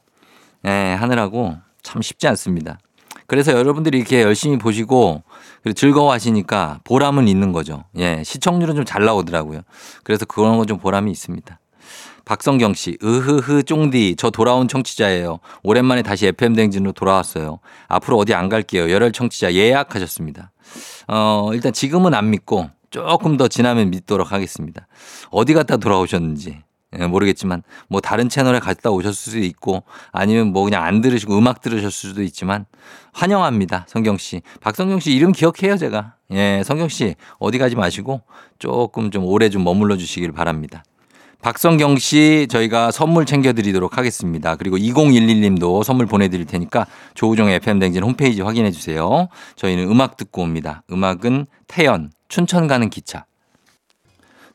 예, 0.67 0.69
하느라고 0.99 1.55
참 1.81 2.03
쉽지 2.03 2.27
않습니다. 2.27 2.77
그래서 3.25 3.53
여러분들이 3.53 3.97
이렇게 3.97 4.21
열심히 4.21 4.59
보시고, 4.59 5.23
그리고 5.63 5.73
즐거워하시니까 5.73 6.81
보람은 6.83 7.27
있는 7.27 7.53
거죠. 7.53 7.85
예, 7.97 8.21
시청률은 8.23 8.75
좀 8.75 8.85
잘 8.85 9.03
나오더라고요. 9.03 9.61
그래서 10.03 10.25
그런 10.25 10.57
건 10.57 10.67
좀 10.67 10.77
보람이 10.77 11.09
있습니다. 11.09 11.57
박성경 12.31 12.75
씨, 12.75 12.97
으흐흐 13.03 13.63
쫑디, 13.63 14.15
저 14.17 14.29
돌아온 14.29 14.69
청취자예요. 14.69 15.39
오랜만에 15.63 16.01
다시 16.01 16.27
FM댕진으로 16.27 16.93
돌아왔어요. 16.93 17.59
앞으로 17.89 18.17
어디 18.17 18.33
안 18.33 18.47
갈게요. 18.47 18.89
열혈 18.89 19.11
청취자 19.11 19.53
예약하셨습니다. 19.53 20.53
어, 21.09 21.49
일단 21.51 21.73
지금은 21.73 22.13
안 22.13 22.29
믿고 22.29 22.69
조금 22.89 23.35
더 23.35 23.49
지나면 23.49 23.89
믿도록 23.89 24.31
하겠습니다. 24.31 24.87
어디 25.29 25.53
갔다 25.53 25.75
돌아오셨는지. 25.75 26.63
예, 26.97 27.05
모르겠지만 27.05 27.63
뭐 27.89 27.99
다른 27.99 28.29
채널에 28.29 28.59
갔다 28.59 28.91
오셨을 28.91 29.13
수도 29.13 29.39
있고 29.39 29.83
아니면 30.13 30.53
뭐 30.53 30.63
그냥 30.63 30.85
안 30.85 31.01
들으시고 31.01 31.37
음악 31.37 31.59
들으셨을 31.59 31.91
수도 31.91 32.23
있지만 32.23 32.65
환영합니다. 33.11 33.87
성경 33.89 34.17
씨. 34.17 34.41
박성경 34.61 35.01
씨 35.01 35.11
이름 35.13 35.33
기억해요, 35.33 35.75
제가. 35.75 36.15
예, 36.31 36.63
성경 36.63 36.87
씨 36.87 37.15
어디 37.39 37.57
가지 37.57 37.75
마시고 37.75 38.21
조금 38.57 39.11
좀 39.11 39.25
오래 39.25 39.49
좀 39.49 39.65
머물러 39.65 39.97
주시길 39.97 40.31
바랍니다. 40.31 40.83
박성경 41.41 41.97
씨 41.97 42.47
저희가 42.49 42.91
선물 42.91 43.25
챙겨드리도록 43.25 43.97
하겠습니다. 43.97 44.55
그리고 44.55 44.77
2011님도 44.77 45.83
선물 45.83 46.05
보내드릴 46.05 46.45
테니까 46.45 46.85
조우종의 47.15 47.55
FM대행진 47.55 48.03
홈페이지 48.03 48.41
확인해 48.41 48.71
주세요. 48.71 49.27
저희는 49.55 49.89
음악 49.89 50.17
듣고 50.17 50.43
옵니다. 50.43 50.83
음악은 50.91 51.47
태연, 51.67 52.11
춘천 52.27 52.67
가는 52.67 52.89
기차. 52.89 53.25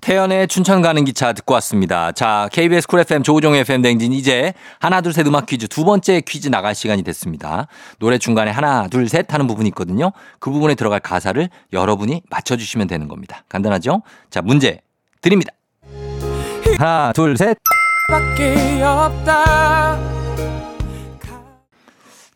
태연의 0.02 0.46
춘천 0.46 0.82
가는 0.82 1.04
기차 1.04 1.32
듣고 1.32 1.54
왔습니다. 1.54 2.12
자, 2.12 2.48
KBS 2.52 2.86
쿨 2.86 3.00
FM 3.00 3.22
조우종의 3.24 3.60
FM 3.62 3.82
대행진 3.82 4.12
이제 4.12 4.52
하나 4.78 5.00
둘 5.00 5.12
셋 5.12 5.26
음악 5.26 5.46
퀴즈 5.46 5.66
두 5.66 5.84
번째 5.84 6.20
퀴즈 6.20 6.48
나갈 6.48 6.74
시간이 6.76 7.02
됐습니다. 7.02 7.66
노래 7.98 8.18
중간에 8.18 8.50
하나 8.52 8.86
둘 8.88 9.08
셋 9.08 9.32
하는 9.32 9.46
부분이 9.48 9.68
있거든요. 9.70 10.12
그 10.38 10.50
부분에 10.50 10.76
들어갈 10.76 11.00
가사를 11.00 11.48
여러분이 11.72 12.22
맞춰 12.30 12.56
주시면 12.56 12.86
되는 12.86 13.08
겁니다. 13.08 13.42
간단하죠? 13.48 14.02
자, 14.30 14.42
문제 14.42 14.80
드립니다. 15.22 15.52
하나, 16.78 17.12
둘, 17.12 17.36
셋. 17.36 17.56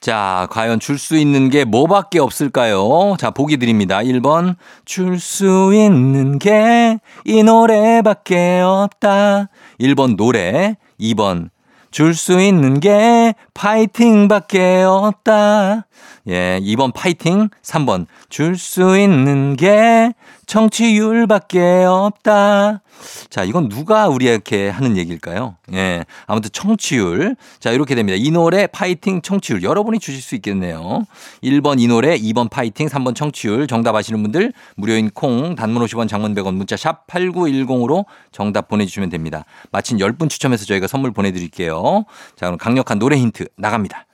자, 0.01 0.49
과연 0.51 0.81
줄 0.81 0.97
수 0.99 1.17
있는 1.17 1.51
게 1.51 1.65
뭐밖에 1.65 2.19
없을까요? 2.21 3.17
자, 3.19 3.31
보기 3.31 3.59
드립니다. 3.59 3.99
1번, 3.99 4.57
줄 4.87 5.19
수 5.19 5.73
있는 5.75 6.39
게 6.39 6.99
이 7.27 7.43
노래밖에 7.43 8.61
없다. 8.65 9.49
1번 9.79 10.17
노래, 10.17 10.77
2번, 10.99 11.51
줄 11.91 12.15
수 12.15 12.41
있는 12.41 12.81
게 12.81 13.35
파이팅밖에 13.53 14.85
없다. 14.85 15.87
예, 16.29 16.61
2번 16.63 16.95
파이팅, 16.95 17.51
3번 17.63 18.07
줄 18.31 18.57
수 18.57 18.97
있는 18.99 19.55
게 19.57 20.15
청취율밖에 20.51 21.85
없다. 21.85 22.83
자, 23.31 23.45
이건 23.45 23.69
누가 23.69 24.09
우리에게 24.09 24.69
하는 24.69 24.97
얘기일까요? 24.97 25.55
예. 25.73 26.05
아무튼 26.27 26.51
청취율. 26.53 27.37
자, 27.61 27.71
이렇게 27.71 27.95
됩니다. 27.95 28.19
이 28.21 28.33
노래 28.33 28.67
파이팅 28.67 29.23
청취율. 29.23 29.63
여러분이 29.63 30.01
주실 30.01 30.21
수 30.21 30.35
있겠네요. 30.35 31.05
1번 31.45 31.79
이 31.79 31.87
노래, 31.87 32.19
2번 32.19 32.51
파이팅, 32.51 32.89
3번 32.89 33.15
청취율. 33.15 33.69
정답 33.69 33.95
아시는 33.95 34.21
분들 34.25 34.53
무료인 34.75 35.11
콩, 35.11 35.55
단문 35.55 35.85
50원, 35.85 36.09
장문 36.09 36.35
100원, 36.35 36.55
문자 36.55 36.77
샵 36.77 37.07
8910으로 37.07 38.07
정답 38.33 38.67
보내 38.67 38.87
주시면 38.87 39.09
됩니다. 39.09 39.45
마친 39.71 39.99
10분 39.99 40.29
추첨해서 40.29 40.65
저희가 40.65 40.89
선물 40.89 41.13
보내 41.13 41.31
드릴게요. 41.31 42.07
자, 42.35 42.47
그럼 42.47 42.59
강력한 42.59 42.99
노래 42.99 43.17
힌트 43.17 43.47
나갑니다. 43.57 44.05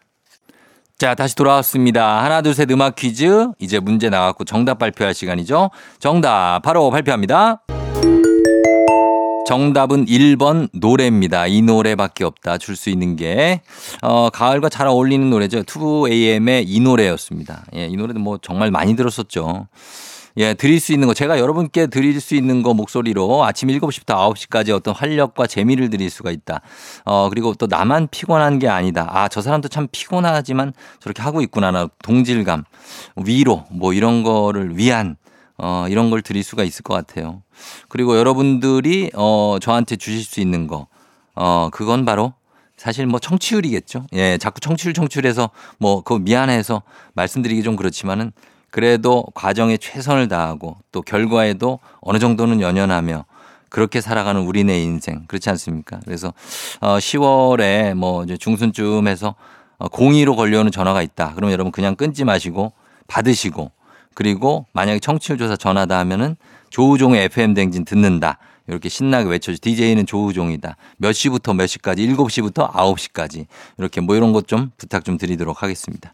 자, 0.98 1.14
다시 1.14 1.34
돌아왔습니다. 1.36 2.24
하나, 2.24 2.40
둘, 2.40 2.54
셋 2.54 2.70
음악 2.70 2.96
퀴즈. 2.96 3.48
이제 3.58 3.78
문제 3.80 4.08
나왔고 4.08 4.44
정답 4.44 4.78
발표할 4.78 5.12
시간이죠. 5.12 5.70
정답 5.98 6.60
바로 6.62 6.90
발표합니다. 6.90 7.62
정답은 9.46 10.06
1번 10.06 10.68
노래입니다. 10.72 11.46
이 11.48 11.60
노래밖에 11.62 12.24
없다. 12.24 12.56
줄 12.58 12.76
수 12.76 12.88
있는 12.90 13.14
게. 13.14 13.60
어, 14.02 14.30
가을과 14.30 14.70
잘 14.70 14.86
어울리는 14.86 15.28
노래죠. 15.28 15.62
2AM의 15.64 16.64
이 16.66 16.80
노래였습니다. 16.80 17.64
예, 17.76 17.86
이 17.86 17.94
노래도 17.96 18.18
뭐 18.18 18.38
정말 18.40 18.70
많이 18.70 18.96
들었었죠. 18.96 19.68
예, 20.38 20.52
드릴 20.52 20.80
수 20.80 20.92
있는 20.92 21.08
거 21.08 21.14
제가 21.14 21.38
여러분께 21.38 21.86
드릴 21.86 22.20
수 22.20 22.34
있는 22.34 22.62
거 22.62 22.74
목소리로 22.74 23.44
아침 23.44 23.70
7시부터 23.70 24.34
9시까지 24.34 24.70
어떤 24.70 24.94
활력과 24.94 25.46
재미를 25.46 25.88
드릴 25.88 26.10
수가 26.10 26.30
있다. 26.30 26.60
어, 27.06 27.30
그리고 27.30 27.54
또 27.54 27.66
나만 27.66 28.08
피곤한 28.10 28.58
게 28.58 28.68
아니다. 28.68 29.08
아, 29.10 29.28
저 29.28 29.40
사람도 29.40 29.68
참 29.68 29.88
피곤하지만 29.90 30.74
저렇게 31.00 31.22
하고 31.22 31.40
있구나. 31.40 31.70
나 31.70 31.88
동질감, 32.02 32.64
위로 33.24 33.64
뭐 33.70 33.94
이런 33.94 34.22
거를 34.22 34.76
위한 34.76 35.16
어, 35.56 35.86
이런 35.88 36.10
걸 36.10 36.20
드릴 36.20 36.42
수가 36.42 36.64
있을 36.64 36.82
것 36.82 36.92
같아요. 36.92 37.42
그리고 37.88 38.18
여러분들이 38.18 39.12
어, 39.14 39.56
저한테 39.60 39.96
주실 39.96 40.22
수 40.22 40.40
있는 40.40 40.66
거 40.66 40.86
어, 41.34 41.70
그건 41.72 42.04
바로 42.04 42.34
사실 42.76 43.06
뭐 43.06 43.18
청취율이겠죠. 43.18 44.06
예, 44.12 44.36
자꾸 44.36 44.60
청취율 44.60 44.92
청취율해서 44.92 45.48
뭐 45.78 46.02
그거 46.02 46.18
미안해서 46.18 46.82
말씀드리기 47.14 47.62
좀 47.62 47.74
그렇지만은 47.74 48.32
그래도 48.76 49.24
과정에 49.32 49.78
최선을 49.78 50.28
다하고 50.28 50.76
또 50.92 51.00
결과에도 51.00 51.78
어느 52.02 52.18
정도는 52.18 52.60
연연하며 52.60 53.24
그렇게 53.70 54.02
살아가는 54.02 54.42
우리네 54.42 54.82
인생 54.82 55.24
그렇지 55.28 55.48
않습니까? 55.48 55.98
그래서 56.04 56.34
어 56.82 56.98
10월에 56.98 57.94
뭐 57.94 58.22
이제 58.24 58.36
중순쯤 58.36 59.08
해서 59.08 59.34
어 59.78 59.88
02로 59.88 60.36
걸려오는 60.36 60.70
전화가 60.70 61.00
있다. 61.00 61.32
그러면 61.36 61.54
여러분 61.54 61.72
그냥 61.72 61.96
끊지 61.96 62.24
마시고 62.24 62.74
받으시고 63.06 63.70
그리고 64.12 64.66
만약에 64.74 64.98
청취율 64.98 65.38
조사 65.38 65.56
전화다 65.56 65.98
하면은 66.00 66.36
조우종의 66.68 67.24
FM 67.24 67.54
댕진 67.54 67.86
듣는다. 67.86 68.36
이렇게 68.68 68.90
신나게 68.90 69.30
외쳐주 69.30 69.58
DJ는 69.58 70.04
조우종이다. 70.04 70.76
몇 70.98 71.12
시부터 71.12 71.54
몇 71.54 71.66
시까지? 71.66 72.06
7시부터 72.08 72.70
9시까지. 72.72 73.46
이렇게 73.78 74.02
뭐 74.02 74.16
이런 74.16 74.34
것 74.34 74.46
좀 74.46 74.70
부탁 74.76 75.02
좀 75.02 75.16
드리도록 75.16 75.62
하겠습니다. 75.62 76.12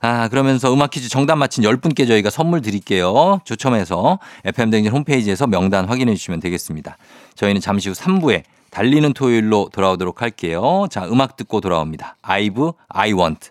아, 0.00 0.28
그러면서 0.28 0.72
음악 0.72 0.90
퀴즈 0.90 1.08
정답 1.08 1.36
맞힌 1.36 1.64
10분께 1.64 2.06
저희가 2.06 2.30
선물 2.30 2.62
드릴게요. 2.62 3.40
추첨해서 3.44 4.18
FM댕진 4.44 4.92
홈페이지에서 4.92 5.46
명단 5.46 5.86
확인해 5.86 6.14
주시면 6.14 6.40
되겠습니다. 6.40 6.96
저희는 7.34 7.60
잠시 7.60 7.88
후 7.88 7.94
3부에 7.94 8.42
달리는 8.70 9.12
토요일로 9.12 9.70
돌아오도록 9.72 10.22
할게요. 10.22 10.86
자, 10.90 11.06
음악 11.06 11.36
듣고 11.36 11.60
돌아옵니다. 11.60 12.16
아이브, 12.22 12.72
I 12.88 13.12
want. 13.12 13.50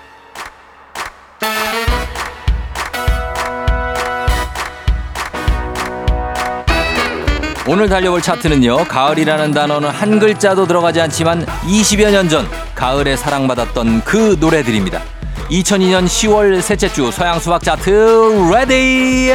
오늘 7.71 7.87
달려볼 7.87 8.21
차트는요. 8.21 8.83
가을이라는 8.83 9.53
단어는 9.53 9.87
한 9.91 10.19
글자도 10.19 10.67
들어가지 10.67 10.99
않지만 10.99 11.45
20여 11.45 12.11
년 12.11 12.27
전 12.27 12.45
가을에 12.75 13.15
사랑받았던 13.15 14.03
그 14.03 14.35
노래들입니다. 14.41 15.01
2002년 15.49 16.05
10월 16.05 16.61
셋째 16.61 16.89
주 16.91 17.09
서양 17.11 17.39
수박 17.39 17.63
차트 17.63 18.49
ready 18.53 19.31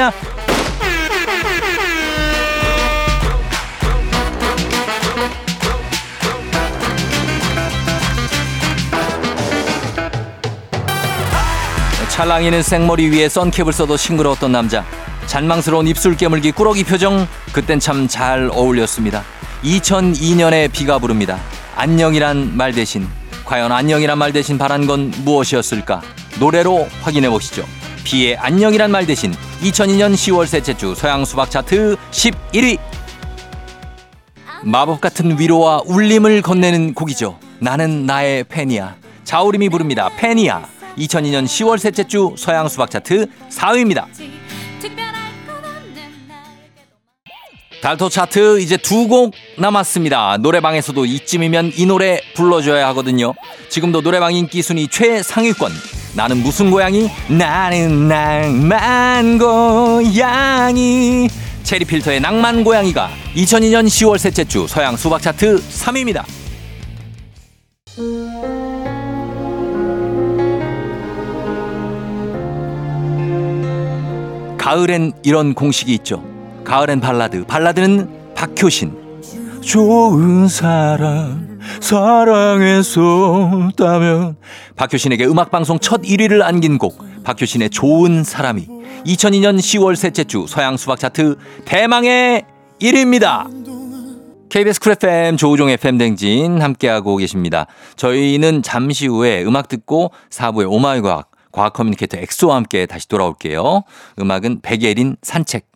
찰랑이는 12.11 12.62
생머리 12.62 13.09
위에 13.11 13.31
선캡을 13.31 13.72
써도 13.72 13.96
싱그러웠던 13.96 14.53
남자 14.53 14.85
잔망스러운 15.26 15.86
입술 15.88 16.16
깨물기 16.16 16.52
꾸러기 16.52 16.84
표정 16.84 17.26
그땐 17.52 17.80
참 17.80 18.06
잘 18.08 18.48
어울렸습니다. 18.52 19.24
2002년에 19.64 20.70
비가 20.70 20.98
부릅니다. 20.98 21.38
안녕이란 21.74 22.56
말 22.56 22.72
대신 22.72 23.06
과연 23.44 23.72
안녕이란 23.72 24.16
말 24.18 24.32
대신 24.32 24.58
바란 24.58 24.86
건 24.86 25.12
무엇이었을까? 25.24 26.02
노래로 26.38 26.88
확인해 27.02 27.28
보시죠. 27.28 27.64
비의 28.04 28.36
안녕이란 28.36 28.90
말 28.90 29.06
대신 29.06 29.34
2002년 29.62 30.14
10월 30.14 30.46
셋째 30.46 30.74
주 30.74 30.94
서양 30.94 31.24
수박 31.24 31.50
차트 31.50 31.96
11위 32.12 32.78
마법 34.62 35.00
같은 35.00 35.38
위로와 35.38 35.82
울림을 35.86 36.42
건네는 36.42 36.94
곡이죠. 36.94 37.38
나는 37.58 38.06
나의 38.06 38.44
팬이야. 38.44 38.96
자우림이 39.24 39.68
부릅니다. 39.68 40.08
팬이야. 40.16 40.66
2002년 40.98 41.44
10월 41.44 41.78
셋째 41.78 42.04
주 42.04 42.34
서양 42.38 42.68
수박 42.68 42.90
차트 42.90 43.26
4위입니다. 43.50 44.06
달토 47.87 48.09
차트 48.09 48.59
이제 48.62 48.77
두 48.77 49.07
곡 49.07 49.33
남았습니다. 49.59 50.38
노래방에서도 50.38 51.05
이쯤이면 51.05 51.75
이 51.77 51.87
노래 51.87 52.20
불러줘야 52.35 52.88
하거든요. 52.88 53.33
지금도 53.68 54.01
노래방 54.01 54.35
인기 54.35 54.61
순위 54.61 54.88
최상위권. 54.88 55.70
나는 56.16 56.38
무슨 56.38 56.72
고양이? 56.72 57.09
나는 57.29 58.09
낭만 58.09 59.38
고양이. 59.38 61.29
체리필터의 61.62 62.18
낭만 62.18 62.64
고양이가 62.64 63.09
2002년 63.37 63.87
10월 63.87 64.18
셋째 64.18 64.42
주 64.42 64.66
서양 64.66 64.96
수박 64.96 65.22
차트 65.22 65.61
3위입니다. 65.61 66.25
가을엔 74.59 75.12
이런 75.22 75.55
공식이 75.55 75.94
있죠. 75.94 76.36
가을엔 76.66 77.00
발라드, 77.00 77.46
발라드는 77.46 78.35
박효신. 78.35 79.07
좋은 79.62 80.48
사람 80.48 81.59
사랑했었다면 81.81 82.96
박효신에게 84.76 85.26
음악방송 85.26 85.79
첫 85.81 86.02
1위를 86.02 86.42
안긴 86.42 86.79
곡 86.79 86.98
박효신의 87.24 87.70
좋은 87.70 88.22
사람이 88.22 88.68
2002년 89.07 89.59
10월 89.59 89.96
셋째 89.96 90.22
주 90.24 90.46
서양 90.48 90.76
수박 90.76 91.00
차트 91.00 91.37
대망의 91.64 92.44
1위입니다. 92.81 93.46
KBS 94.48 94.79
쿨 94.81 94.92
FM 94.92 95.37
조우종 95.37 95.68
FM 95.70 95.98
대행진 95.98 96.62
함께하고 96.62 97.16
계십니다. 97.16 97.66
저희는 97.96 98.62
잠시 98.62 99.09
후에 99.09 99.42
음악 99.44 99.66
듣고 99.68 100.12
4부의 100.31 100.70
오마이 100.70 101.00
과학 101.00 101.31
과학 101.50 101.72
커뮤니케이터 101.72 102.18
엑소와 102.18 102.55
함께 102.55 102.87
다시 102.87 103.09
돌아올게요. 103.09 103.83
음악은 104.20 104.61
백예린 104.62 105.16
산책. 105.22 105.75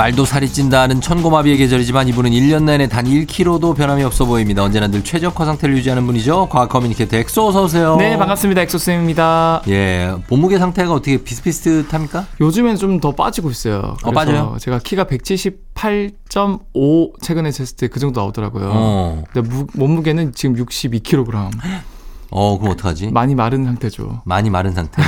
말도 0.00 0.24
살이 0.24 0.48
찐다는 0.48 1.02
천고마비의 1.02 1.58
계절이지만 1.58 2.08
이분은 2.08 2.30
1년 2.30 2.62
내내 2.62 2.88
단 2.88 3.04
1kg도 3.04 3.76
변함이 3.76 4.02
없어 4.02 4.24
보입니다. 4.24 4.62
언제나 4.62 4.88
늘 4.88 5.04
최적화 5.04 5.44
상태를 5.44 5.76
유지하는 5.76 6.06
분이죠. 6.06 6.48
과학 6.48 6.70
커뮤니케이터 6.70 7.18
엑소 7.18 7.48
어서 7.48 7.64
오세요. 7.64 7.96
네, 7.96 8.16
반갑습니다. 8.16 8.62
엑소 8.62 8.78
쌤입니다. 8.78 9.60
예, 9.68 10.14
몸무게 10.30 10.56
상태가 10.58 10.94
어떻게 10.94 11.18
비슷비슷합니까? 11.22 12.24
요즘엔 12.40 12.76
좀 12.76 13.00
더 13.00 13.12
빠지고 13.12 13.50
있어요. 13.50 13.96
어, 14.02 14.10
빠져요? 14.10 14.56
제가 14.60 14.78
키가 14.78 15.04
178.5 15.04 17.12
최근에 17.22 17.48
쟀을 17.50 17.78
때 17.78 17.88
그 17.88 17.98
정도 18.00 18.20
나오더라고요. 18.20 18.70
어. 18.72 19.24
근데 19.32 19.48
무, 19.48 19.66
몸무게는 19.74 20.32
지금 20.34 20.56
62kg. 20.56 21.50
어, 22.30 22.58
그럼 22.58 22.72
어떡하지? 22.72 23.10
많이 23.10 23.34
마른 23.34 23.64
상태죠. 23.64 24.22
많이 24.24 24.50
마른 24.50 24.72
상태. 24.72 25.02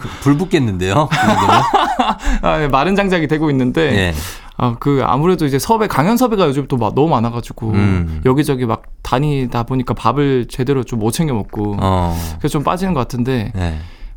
그, 0.00 0.08
불 0.22 0.36
붙겠는데요? 0.36 1.08
그? 1.10 1.16
아, 2.46 2.58
네, 2.58 2.68
마른 2.68 2.96
장작이 2.96 3.28
되고 3.28 3.50
있는데 3.50 3.82
예. 3.96 4.14
아, 4.56 4.76
그 4.78 5.02
아무래도 5.04 5.46
이제 5.46 5.58
섭외 5.58 5.86
강연 5.88 6.16
섭외가 6.16 6.46
요즘 6.46 6.66
또 6.68 6.76
막 6.76 6.94
너무 6.94 7.08
많아 7.08 7.30
가지고 7.30 7.70
음. 7.72 8.20
여기저기 8.24 8.66
막 8.66 8.82
다니다 9.02 9.62
보니까 9.64 9.94
밥을 9.94 10.46
제대로 10.48 10.82
좀 10.84 10.98
못 11.00 11.10
챙겨 11.12 11.34
먹고 11.34 11.76
어. 11.80 12.16
그래서 12.38 12.52
좀 12.52 12.62
빠지는 12.62 12.94
것 12.94 13.00
같은데 13.00 13.52
예. 13.56 13.74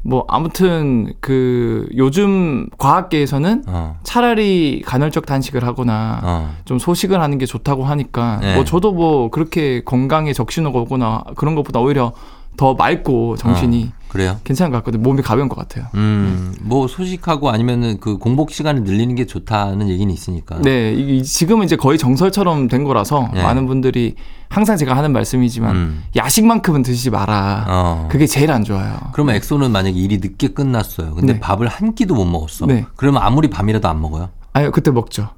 뭐 0.08 0.24
아무튼 0.30 1.13
그 1.20 1.86
요즘 1.98 2.70
과학계에서는 2.78 3.63
어. 3.67 4.00
차라리 4.04 4.82
간헐적 4.86 5.26
단식을 5.26 5.65
하거나 5.65 6.22
어. 6.24 6.56
좀 6.63 6.80
소식을 6.80 7.20
하는 7.20 7.38
게 7.38 7.46
좋다고 7.46 7.84
하니까 7.84 8.39
네. 8.41 8.56
뭐 8.56 8.63
저도 8.63 8.93
뭐 8.93 9.30
그렇게 9.30 9.84
건강에 9.84 10.32
적신호가 10.32 10.80
오거나 10.80 11.26
그런 11.36 11.56
것보다 11.56 11.82
오히려 11.82 12.13
더 12.56 12.74
맑고 12.74 13.36
정신이 13.36 13.91
그래요? 14.10 14.38
괜찮은 14.43 14.72
것 14.72 14.78
같거든요. 14.80 15.02
몸이 15.04 15.22
가벼운 15.22 15.50
것 15.50 15.56
같아요. 15.58 15.86
음, 15.96 16.56
뭐 16.62 16.88
소식하고 16.88 17.50
아니면은 17.50 18.00
그 18.00 18.17
공복 18.17 18.52
시간을 18.52 18.84
늘리는 18.84 19.15
게 19.15 19.26
좋다는 19.26 19.89
얘기는 19.89 20.12
있으니까. 20.13 20.58
네, 20.62 20.93
이- 20.93 21.24
지금은 21.24 21.65
이제 21.65 21.76
거의 21.76 21.98
정설처럼 21.98 22.67
된 22.67 22.84
거라서 22.84 23.30
네. 23.34 23.41
많은 23.43 23.67
분들이 23.67 24.15
항상 24.50 24.78
제가 24.78 24.96
하는 24.96 25.12
말씀이지만 25.12 25.76
음. 25.76 26.04
야식만큼은 26.15 26.82
드시지 26.84 27.10
마라. 27.10 27.65
어. 27.67 28.08
그게 28.10 28.26
제일 28.26 28.52
안 28.52 28.63
좋아요. 28.63 28.98
그러면 29.12 29.36
엑소는 29.36 29.72
만약에 29.72 29.98
일이 29.98 30.17
늦게 30.20 30.50
끝났어요. 30.50 31.15
근데 31.15 31.34
네. 31.34 31.39
밥을 31.39 31.67
한 31.67 31.96
끼도 31.96 32.15
못 32.15 32.26
먹었어. 32.26 32.65
네. 32.65 32.86
그러면 32.96 33.22
아무리 33.24 33.50
밤이라도 33.50 33.88
안 33.89 34.00
먹어요. 34.02 34.30
아유 34.54 34.72
그때 34.72 34.89
먹죠. 34.89 35.30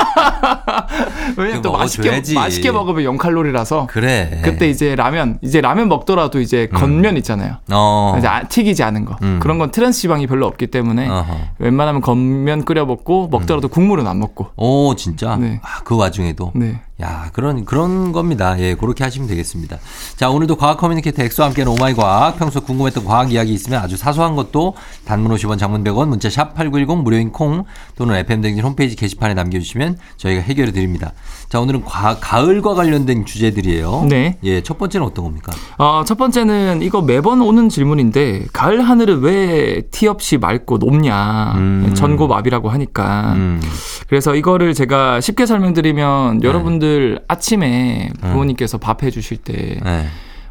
왜냐면 1.36 1.62
또 1.62 1.72
맛있게. 1.72 2.22
맛있게 2.34 2.70
먹으면 2.72 3.04
0 3.04 3.16
칼로리라서 3.18 3.86
그래. 3.88 4.40
그때 4.44 4.68
이제 4.68 4.94
라면 4.94 5.38
이제 5.42 5.60
라면 5.60 5.88
먹더라도 5.88 6.40
이제 6.40 6.68
건면 6.68 7.16
있잖아요. 7.18 7.56
어. 7.70 8.14
이제 8.18 8.26
아- 8.26 8.42
튀기지 8.44 8.82
않은 8.82 9.04
거 9.04 9.16
음. 9.22 9.38
그런 9.40 9.58
건 9.58 9.70
트랜스 9.70 10.00
지방이 10.00 10.26
별로 10.26 10.46
없기 10.46 10.68
때문에 10.68 11.08
어허. 11.08 11.34
웬만하면 11.58 12.00
건면 12.00 12.64
끓여 12.64 12.84
먹고 12.84 13.28
먹더라도 13.28 13.68
국물은 13.68 14.06
안 14.06 14.18
먹고 14.18 14.48
오, 14.56 14.94
진짜? 14.96 15.36
네. 15.36 15.60
아, 15.62 15.80
그 15.84 15.96
와중에도. 15.96 16.52
네. 16.54 16.80
야, 17.02 17.30
그런, 17.32 17.64
그런 17.64 18.12
겁니다. 18.12 18.58
예, 18.58 18.74
그렇게 18.74 19.04
하시면 19.04 19.26
되겠습니다. 19.26 19.78
자, 20.16 20.28
오늘도 20.28 20.56
과학 20.56 20.76
커뮤니케이터 20.76 21.22
엑소와 21.22 21.48
함께하는 21.48 21.72
오마이 21.72 21.94
과학. 21.94 22.36
평소 22.38 22.60
궁금했던 22.60 23.06
과학 23.06 23.32
이야기 23.32 23.54
있으면 23.54 23.80
아주 23.80 23.96
사소한 23.96 24.36
것도 24.36 24.74
단문 25.06 25.34
50원, 25.34 25.58
장문 25.58 25.82
100원, 25.82 26.08
문자 26.08 26.28
샵8910 26.28 27.02
무료인 27.02 27.32
콩 27.32 27.64
또는 27.96 28.16
FM대행진 28.16 28.62
홈페이지 28.62 28.96
게시판에 28.96 29.32
남겨주시면 29.32 29.89
저희가 30.16 30.42
해결해 30.42 30.72
드립니다. 30.72 31.12
자, 31.48 31.60
오늘은 31.60 31.84
과, 31.84 32.16
가을과 32.20 32.74
관련된 32.74 33.24
주제들이에요. 33.26 34.06
네. 34.08 34.38
예, 34.44 34.62
첫 34.62 34.78
번째는 34.78 35.06
어떤 35.06 35.24
겁니까? 35.24 35.52
어, 35.78 36.02
첫 36.06 36.16
번째는 36.16 36.82
이거 36.82 37.02
매번 37.02 37.40
오는 37.42 37.68
질문인데 37.68 38.46
가을 38.52 38.82
하늘은 38.82 39.20
왜 39.20 39.82
티 39.90 40.06
없이 40.06 40.38
맑고 40.38 40.78
높냐 40.78 41.54
음. 41.56 41.92
천고마비라고 41.94 42.68
하니까 42.70 43.32
음, 43.34 43.60
그래서 44.08 44.34
이거를 44.34 44.72
제가 44.74 45.20
쉽게 45.20 45.46
설명드리면 45.46 46.42
여러분들 46.42 47.20
아침에 47.28 48.10
음. 48.22 48.30
부모님께서 48.30 48.78
밥 48.78 49.02
해 49.02 49.10
주실 49.10 49.38
때 49.38 49.78
네. 49.82 50.06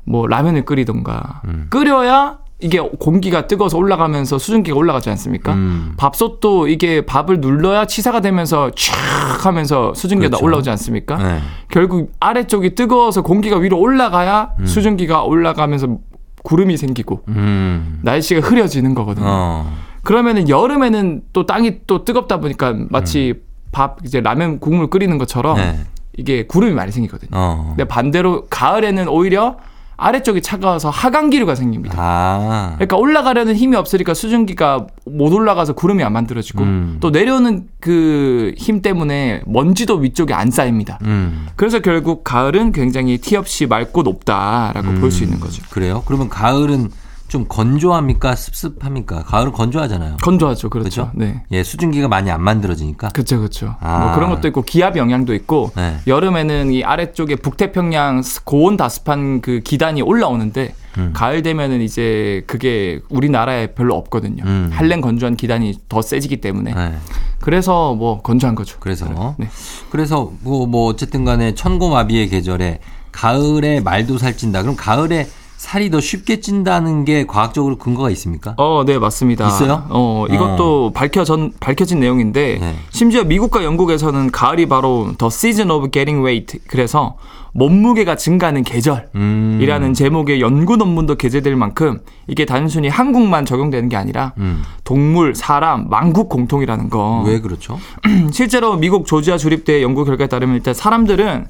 뭐 0.06 0.28
라면을 0.28 0.66
끓이던가 0.66 1.42
음. 1.46 1.68
끓여야 1.70 2.40
이게 2.62 2.80
공기가 2.80 3.48
뜨거워서 3.48 3.78
올라가면서 3.78 4.38
수증기가 4.38 4.76
올라가지 4.76 5.10
않습니까? 5.12 5.54
음. 5.54 5.94
밥솥도 5.96 6.68
이게 6.68 7.06
밥을 7.06 7.40
눌러야 7.40 7.86
치사가 7.86 8.20
되면서 8.20 8.70
촥 8.72 9.44
하면서 9.44 9.94
수증기가 9.94 10.30
그렇죠. 10.32 10.46
올라오지 10.46 10.70
않습니까? 10.72 11.16
네. 11.16 11.40
결국 11.70 12.12
아래쪽이 12.20 12.76
뜨거워서 12.76 13.22
공기가 13.22 13.58
위로 13.58 13.80
올라가야 13.80 14.52
음. 14.60 14.66
수증기가 14.66 15.24
올라가면서 15.24 16.00
구름이 16.44 16.76
생기고 16.76 17.22
음. 17.30 18.00
날씨가 18.04 18.42
흐려지는 18.42 18.94
거거든요. 18.94 19.26
어. 19.28 19.74
그러면은 20.04 20.50
여름에는 20.50 21.22
또 21.32 21.46
땅이 21.46 21.82
또 21.88 22.04
뜨겁다 22.04 22.40
보니까 22.42 22.76
마치 22.90 23.36
밥 23.72 24.00
이제 24.04 24.20
라면 24.20 24.60
국물 24.60 24.90
끓이는 24.90 25.18
것처럼 25.18 25.58
음. 25.58 25.62
네. 25.62 25.80
이게 26.18 26.46
구름이 26.46 26.74
많이 26.74 26.92
생기거든요. 26.92 27.30
어. 27.32 27.66
근데 27.70 27.86
반대로 27.86 28.48
가을에는 28.50 29.08
오히려 29.08 29.56
아래쪽이 30.00 30.42
차가워서 30.42 30.90
하강기류가 30.90 31.56
생깁니다. 31.56 31.96
아. 31.98 32.72
그러니까 32.76 32.98
올라가려는 32.98 33.56
힘이 33.56 33.76
없으니까 33.76 34.14
수증기가 34.14 34.88
못 35.06 35.34
올라가서 35.34 35.74
구름이 35.74 36.04
안 36.04 36.14
만들어지고 36.14 36.64
음. 36.64 36.98
또 37.00 37.10
내려오는 37.10 37.68
그 37.80 38.54
힘 38.58 38.82
때문에 38.82 39.42
먼지도 39.46 39.96
위쪽에 39.96 40.34
안 40.34 40.52
쌓입니다. 40.52 40.98
음. 41.04 41.48
그래서 41.56 41.80
결국 41.80 42.24
가을은 42.24 42.72
굉장히 42.72 43.18
티 43.18 43.36
없이 43.36 43.66
맑고 43.66 44.04
높다라고 44.04 44.94
볼 44.96 45.12
수 45.12 45.24
있는 45.24 45.40
거죠. 45.40 45.62
그래요? 45.70 46.04
그러면 46.06 46.30
가을은 46.30 46.90
좀 47.30 47.46
건조합니까? 47.48 48.36
습습합니까? 48.36 49.24
가을은 49.24 49.52
건조하잖아요. 49.52 50.18
건조하죠, 50.22 50.70
그렇죠. 50.70 50.90
그죠? 50.90 51.12
네. 51.14 51.44
예, 51.52 51.64
수증기가 51.64 52.08
많이 52.08 52.32
안 52.32 52.44
만들어지니까. 52.44 53.10
그렇죠, 53.10 53.38
그렇죠. 53.38 53.76
아. 53.80 54.00
뭐 54.00 54.16
그런 54.16 54.32
것도 54.32 54.48
있고 54.48 54.64
기압 54.64 54.98
영향도 54.98 55.36
있고 55.36 55.72
네. 55.76 56.00
여름에는 56.08 56.74
이 56.74 56.84
아래쪽에 56.84 57.36
북태평양 57.36 58.24
고온 58.44 58.78
다습한 58.78 59.42
그 59.42 59.60
기단이 59.60 60.02
올라오는데 60.02 60.74
음. 60.98 61.12
가을 61.14 61.44
되면은 61.44 61.82
이제 61.82 62.44
그게 62.48 63.00
우리나라에 63.10 63.68
별로 63.68 63.96
없거든요. 63.96 64.44
음. 64.46 64.70
한랭 64.74 65.02
건조한 65.02 65.36
기단이 65.36 65.76
더 65.88 66.02
세지기 66.02 66.38
때문에 66.38 66.74
네. 66.74 66.98
그래서 67.40 67.94
뭐 67.94 68.22
건조한 68.24 68.56
거죠. 68.56 68.78
그래서 68.80 69.36
네. 69.38 69.48
그래서 69.92 70.32
뭐, 70.42 70.66
뭐 70.66 70.88
어쨌든 70.88 71.26
간에 71.26 71.54
천고마비의 71.54 72.30
계절에 72.30 72.80
가을에 73.12 73.82
말도 73.82 74.18
살찐다. 74.18 74.64
그럼 74.64 74.76
가을에 74.76 75.28
살이 75.60 75.92
더 75.92 76.00
쉽게 76.00 76.40
찐다는 76.40 77.04
게 77.04 77.26
과학적으로 77.26 77.76
근거가 77.78 78.10
있습니까? 78.12 78.54
어, 78.56 78.84
네, 78.86 78.98
맞습니다. 78.98 79.46
있어요? 79.46 79.84
어, 79.90 80.26
이것도 80.30 80.94
밝혀전, 80.94 81.52
밝혀진 81.60 82.00
내용인데, 82.00 82.60
네. 82.62 82.76
심지어 82.92 83.26
미국과 83.26 83.66
영국에서는 83.66 84.32
가을이 84.32 84.68
바로 84.68 85.14
The 85.18 85.28
Season 85.28 85.70
of 85.70 85.90
Getting 85.92 86.26
Weight. 86.26 86.60
그래서 86.66 87.18
몸무게가 87.52 88.16
증가하는 88.16 88.64
계절. 88.64 89.10
음. 89.16 89.60
이라는 89.62 89.94
제목의 89.94 90.40
연구 90.40 90.78
논문도 90.78 91.16
게재될 91.16 91.58
만큼 91.58 92.00
이게 92.28 92.46
단순히 92.46 92.88
한국만 92.88 93.44
적용되는 93.44 93.90
게 93.90 93.98
아니라 93.98 94.32
음. 94.38 94.64
동물, 94.86 95.36
사람, 95.36 95.90
만국 95.90 96.30
공통이라는 96.30 96.90
거. 96.90 97.24
왜 97.28 97.42
그렇죠? 97.42 97.78
실제로 98.32 98.78
미국 98.78 99.06
조지아 99.06 99.38
주립대 99.38 99.84
연구 99.84 100.06
결과에 100.06 100.28
따르면 100.28 100.56
일단 100.56 100.74
사람들은 100.74 101.48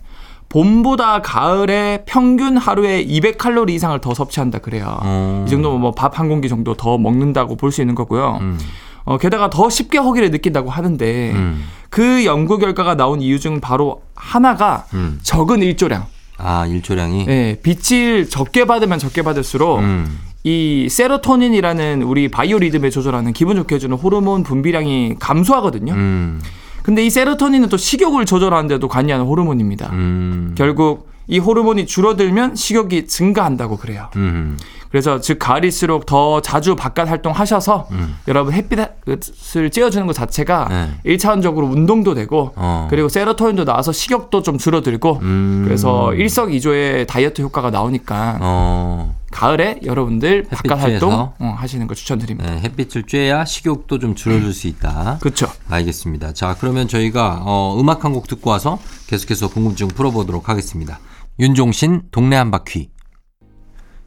봄보다 0.50 1.22
가을에 1.22 2.04
평균 2.06 2.58
하루에 2.58 3.06
200칼로리 3.06 3.70
이상을 3.72 4.00
더 4.02 4.14
섭취한다 4.14 4.60
그래요. 4.60 4.98
어. 5.02 5.46
이 5.48 5.50
정도면 5.50 5.80
뭐 5.82 5.92
밥 5.92 6.20
한 6.20 6.28
공기 6.30 6.50
정도 6.50 6.74
더 6.74 6.98
먹는다고 6.98 7.56
볼 7.56 7.72
수 7.72 7.82
있는 7.82 7.94
거고요. 7.96 8.40
음. 8.42 8.58
어, 9.06 9.18
게다가 9.18 9.50
더 9.50 9.70
쉽게 9.70 9.98
허기를 10.00 10.32
느낀다고 10.32 10.70
하는데 10.70 11.32
음. 11.34 11.64
그 11.90 12.26
연구 12.26 12.58
결과가 12.58 12.96
나온 12.96 13.22
이유 13.22 13.40
중 13.40 13.60
바로 13.60 14.02
하나가 14.16 14.86
음. 14.94 15.20
적은 15.24 15.62
일조량. 15.62 16.06
아, 16.38 16.66
일조량이 16.66 17.26
예, 17.28 17.58
빛을 17.62 18.30
적게 18.30 18.66
받으면 18.66 18.98
적게 18.98 19.22
받을수록 19.24 19.80
음. 19.80 20.20
이 20.44 20.88
세로토닌이라는 20.90 22.02
우리 22.04 22.30
바이오 22.30 22.60
리듬에 22.60 22.90
조절하는 22.90 23.34
기분 23.34 23.58
좋게 23.58 23.76
해주는 23.76 23.96
호르몬 23.98 24.44
분비량이 24.44 25.16
감소하거든요. 25.20 25.94
음. 25.94 26.42
근데 26.90 27.06
이 27.06 27.12
세로토닌은 27.12 27.70
또 27.70 27.78
식욕을 27.78 28.26
조절하는데도 28.26 28.88
관여하는 28.88 29.28
호르몬입니다. 29.28 29.92
음. 29.92 30.56
결국 30.58 31.08
이 31.28 31.38
호르몬이 31.38 31.86
줄어들면 31.86 32.56
식욕이 32.56 33.06
증가한다고 33.06 33.78
그래요. 33.78 34.10
음. 34.16 34.58
그래서 34.90 35.22
즉 35.22 35.38
가을일수록 35.38 36.08
더 36.08 36.42
자주 36.42 36.76
바깥 36.76 37.08
활동하셔서 37.08 37.90
음. 37.92 38.16
여러분 38.28 38.54
햇빛을 38.54 39.70
쬐어주는 39.70 40.08
것 40.08 40.14
자체가 40.14 40.68
네. 40.68 40.90
일차원적으로 41.04 41.68
운동도 41.68 42.16
되고 42.16 42.54
어. 42.56 42.88
그리고 42.90 43.08
세로토닌도 43.08 43.66
나와서 43.66 43.92
식욕도 43.92 44.42
좀 44.42 44.58
줄어들고 44.58 45.20
음. 45.22 45.62
그래서 45.68 46.16
일석이조의 46.16 47.06
다이어트 47.06 47.44
효과가 47.44 47.70
나오니까 47.70 48.40
어. 48.42 49.19
가을에 49.32 49.80
여러분들 49.84 50.44
바깥 50.44 50.80
활동. 50.82 51.12
어, 51.40 51.56
하시는 51.58 51.86
거 51.88 51.94
추천드립니다. 51.96 52.50
네, 52.56 52.62
햇빛을 52.62 53.04
쬐야 53.04 53.46
식욕도 53.46 54.00
좀 54.00 54.16
줄어들 54.16 54.52
수 54.54 54.68
있다. 54.68 55.20
그렇죠. 55.22 55.48
알겠습니다. 55.70 56.34
자, 56.34 56.56
그러면 56.60 56.88
저희가 56.88 57.44
어, 57.46 57.78
음악 57.80 58.04
한 58.06 58.10
곡 58.14 58.28
듣고 58.28 58.50
와서 58.50 58.80
계속해서 59.08 59.50
궁금증 59.50 59.88
풀어보도록 59.88 60.50
하겠습니다. 60.50 61.00
윤종신 61.40 62.04
동네 62.12 62.36
한 62.36 62.50
바퀴. 62.52 62.90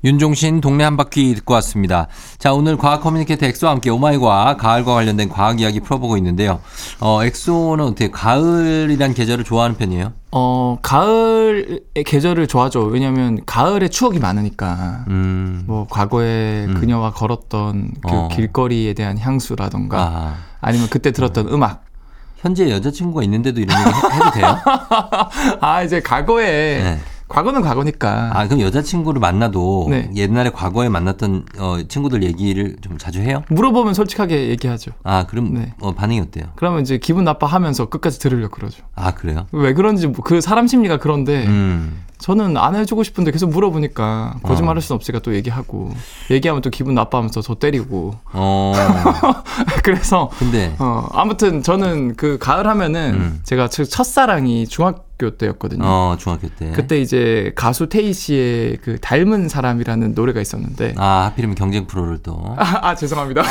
윤종신 0.05 0.61
동네 0.61 0.83
한 0.83 0.97
바퀴 0.97 1.33
듣고 1.37 1.55
왔습니다. 1.55 2.09
자, 2.39 2.53
오늘 2.53 2.77
과학 2.77 3.03
커뮤니케이터 3.03 3.47
엑소와 3.47 3.73
함께 3.73 3.89
오마이과학 3.89 4.57
가을과 4.57 4.95
관련된 4.95 5.29
과학 5.29 5.61
이야기 5.61 5.79
풀어보고 5.79 6.17
있는데요. 6.17 6.61
어, 7.01 7.23
엑소는 7.23 7.85
어떻게 7.85 8.11
가을이란 8.11 9.15
계절을 9.15 9.45
좋아하는 9.45 9.77
편이에요? 9.77 10.13
어, 10.33 10.79
가을의 10.83 11.81
계절을 12.05 12.49
좋아하죠. 12.49 12.81
왜냐면 12.87 13.41
가을에 13.47 13.87
추억이 13.89 14.19
많으니까. 14.19 15.05
음. 15.09 15.63
뭐 15.67 15.87
과거에 15.89 16.65
음. 16.67 16.75
그녀와 16.81 17.13
걸었던 17.13 17.93
그 18.03 18.09
어. 18.11 18.29
길거리에 18.33 18.95
대한 18.95 19.19
향수라던가 19.19 19.99
아, 20.01 20.35
아니면 20.61 20.89
그때 20.91 21.13
들었던 21.13 21.47
음악. 21.49 21.85
현재 22.39 22.69
여자친구가 22.71 23.23
있는데도 23.23 23.61
이런 23.61 23.79
얘기 23.79 23.89
해- 23.89 24.15
해도 24.17 24.31
돼요? 24.33 24.59
아, 25.61 25.83
이제 25.85 26.01
과거에 26.01 26.83
네. 26.83 27.01
과거는 27.33 27.63
과거니까. 27.63 28.31
아, 28.35 28.47
그럼 28.47 28.61
여자친구를 28.61 29.19
만나도 29.21 29.87
네. 29.91 30.11
옛날에 30.15 30.51
과거에 30.51 30.89
만났던 30.89 31.47
어, 31.59 31.79
친구들 31.89 32.23
얘기를 32.23 32.77
좀 32.83 32.99
자주 32.99 33.21
해요? 33.21 33.43
물어보면 33.49 33.95
솔직하게 33.95 34.49
얘기하죠. 34.51 34.93
아, 35.03 35.25
그럼 35.27 35.55
네. 35.55 35.73
어, 35.81 35.93
반응이 35.95 36.21
어때요? 36.21 36.45
그러면 36.57 36.83
이제 36.83 36.99
기분 36.99 37.25
나빠하면서 37.25 37.89
끝까지 37.89 38.19
들으려고 38.19 38.51
그러죠. 38.55 38.83
아, 38.95 39.13
그래요? 39.13 39.47
왜 39.53 39.73
그런지 39.73 40.07
뭐 40.07 40.23
그 40.23 40.41
사람 40.41 40.67
심리가 40.69 40.99
그런데 40.99 41.47
음. 41.47 42.03
저는 42.19 42.57
안 42.57 42.77
해주고 42.77 43.03
싶은데 43.03 43.33
계속 43.33 43.51
물어보니까 43.51 44.37
거짓말할 44.45 44.81
수는 44.81 44.97
없으니까 44.97 45.21
또 45.23 45.35
얘기하고 45.35 45.91
얘기하면 46.31 46.63
또 46.63 46.71
기분 46.71 46.95
나빠하면서 46.95 47.43
저 47.43 47.55
때리고 47.57 48.15
어. 48.33 48.73
그래서 49.83 50.31
근데 50.39 50.75
어 50.79 51.09
아무튼 51.13 51.63
저는 51.65 52.15
그 52.15 52.39
가을 52.39 52.69
하면은 52.69 53.15
음. 53.15 53.41
제가 53.43 53.67
첫- 53.69 53.85
첫사랑이 53.91 54.69
중학 54.69 55.09
교 55.23 55.31
때였거든요. 55.37 55.83
어, 55.85 56.17
중학교 56.19 56.49
때. 56.49 56.73
그때 56.75 57.01
이제 57.01 57.53
가수 57.55 57.89
태희 57.89 58.13
씨의 58.13 58.79
그 58.83 58.99
닮은 59.01 59.49
사람이라는 59.49 60.15
노래가 60.15 60.41
있었는데 60.41 60.95
아, 60.97 61.27
하필이면 61.31 61.55
경쟁 61.55 61.87
프로를 61.87 62.19
또. 62.25 62.43
아, 62.59 62.89
아, 62.89 62.95
죄송합니다. 62.97 63.43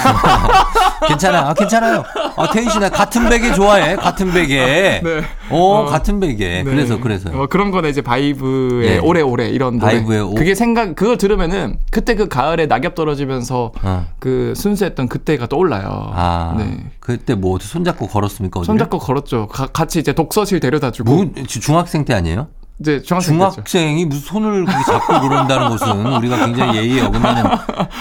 괜찮아. 1.08 1.50
아, 1.50 1.54
괜찮아요. 1.54 2.04
아, 2.36 2.50
태희 2.52 2.70
씨나 2.70 2.90
같은 2.90 3.30
베개 3.30 3.54
좋아해. 3.54 3.96
같은 3.96 4.32
베개. 4.34 5.02
네. 5.04 5.22
어, 5.50 5.58
어, 5.58 5.86
같은 5.86 6.20
베개. 6.20 6.46
네. 6.46 6.64
그래서 6.64 7.00
그래서요. 7.00 7.36
뭐 7.36 7.48
그런 7.48 7.72
거는 7.72 7.90
이제 7.90 8.02
바이브의 8.02 8.90
네. 8.90 8.98
오래오래 9.00 9.48
이런 9.50 9.80
노래. 9.80 9.94
바이브의 9.94 10.22
오- 10.22 10.36
그게 10.36 10.54
생각 10.54 10.96
그걸 10.96 11.18
들으면은 11.18 11.78
그때 11.90 12.16
그 12.16 12.28
가을에 12.28 12.66
낙엽 12.68 12.96
떨어지면서 12.96 13.72
어. 13.82 14.08
그 14.20 14.54
순수했던 14.56 15.08
그때가 15.08 15.48
떠올라요. 15.48 16.12
아. 16.14 16.56
네. 16.58 16.78
그때 17.02 17.36
뭐 17.36 17.58
손잡고 17.60 18.08
걸었습니까? 18.08 18.60
어디를? 18.62 18.66
손잡고 18.74 19.00
걸었죠. 19.00 19.48
가- 19.48 19.68
같이 19.68 20.00
이제 20.00 20.14
독서실 20.14 20.60
데려다주고 20.62 21.12
뭐, 21.14 21.34
중학생 21.48 22.06
때 22.06 22.14
아니에요? 22.14 22.48
이제 22.82 23.02
중학생. 23.02 23.36
중학생이 23.36 24.06
무슨 24.06 24.22
손을 24.22 24.66
잡고 24.66 25.22
그런다는 25.22 25.70
것은 25.70 26.06
우리가 26.18 26.46
굉장히 26.46 26.80
예의에 26.80 27.02
어긋나는 27.02 27.44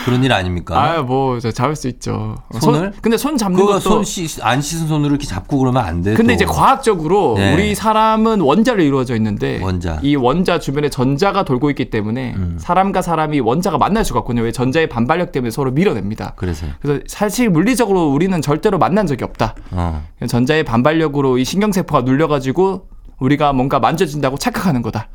그런 0.06 0.24
일 0.24 0.32
아닙니까? 0.32 0.82
아, 0.82 1.02
뭐 1.02 1.36
이제 1.36 1.52
잡을 1.52 1.76
수 1.76 1.86
있죠. 1.88 2.36
손을? 2.58 2.80
손, 2.80 2.92
근데 3.02 3.16
손 3.18 3.36
잡는 3.36 3.62
것도 3.64 3.80
손 3.80 4.04
씻, 4.04 4.42
안 4.42 4.62
씻은 4.62 4.88
손으로 4.88 5.10
이렇게 5.10 5.26
잡고 5.26 5.58
그러면 5.58 5.84
안 5.84 6.00
돼. 6.02 6.14
근데 6.14 6.32
또. 6.32 6.34
이제 6.34 6.44
과학적으로 6.46 7.34
네. 7.36 7.54
우리 7.54 7.74
사람은 7.74 8.40
원자로 8.40 8.82
이루어져 8.82 9.14
있는데 9.16 9.60
원자. 9.62 9.98
이 10.02 10.16
원자 10.16 10.58
주변에 10.58 10.88
전자가 10.88 11.44
돌고 11.44 11.68
있기 11.70 11.90
때문에 11.90 12.34
음. 12.36 12.56
사람과 12.58 13.02
사람이 13.02 13.40
원자가 13.40 13.76
만날 13.76 14.04
수가 14.04 14.20
없거든요. 14.20 14.44
왜 14.44 14.52
전자의 14.52 14.88
반발력 14.88 15.30
때문에 15.32 15.50
서로 15.50 15.70
밀어냅니다. 15.72 16.32
그래서요. 16.36 16.70
그래서 16.80 17.02
사실 17.06 17.50
물리적으로 17.50 18.08
우리는 18.08 18.40
절대로 18.40 18.78
만난 18.78 19.06
적이 19.06 19.24
없다. 19.24 19.54
어. 19.72 20.02
전자의 20.26 20.64
반발력으로 20.64 21.36
이 21.36 21.44
신경세포가 21.44 22.02
눌려가지고 22.02 22.88
우리가 23.20 23.52
뭔가 23.52 23.78
만져진다고 23.78 24.36
착각하는 24.38 24.82
거다. 24.82 25.08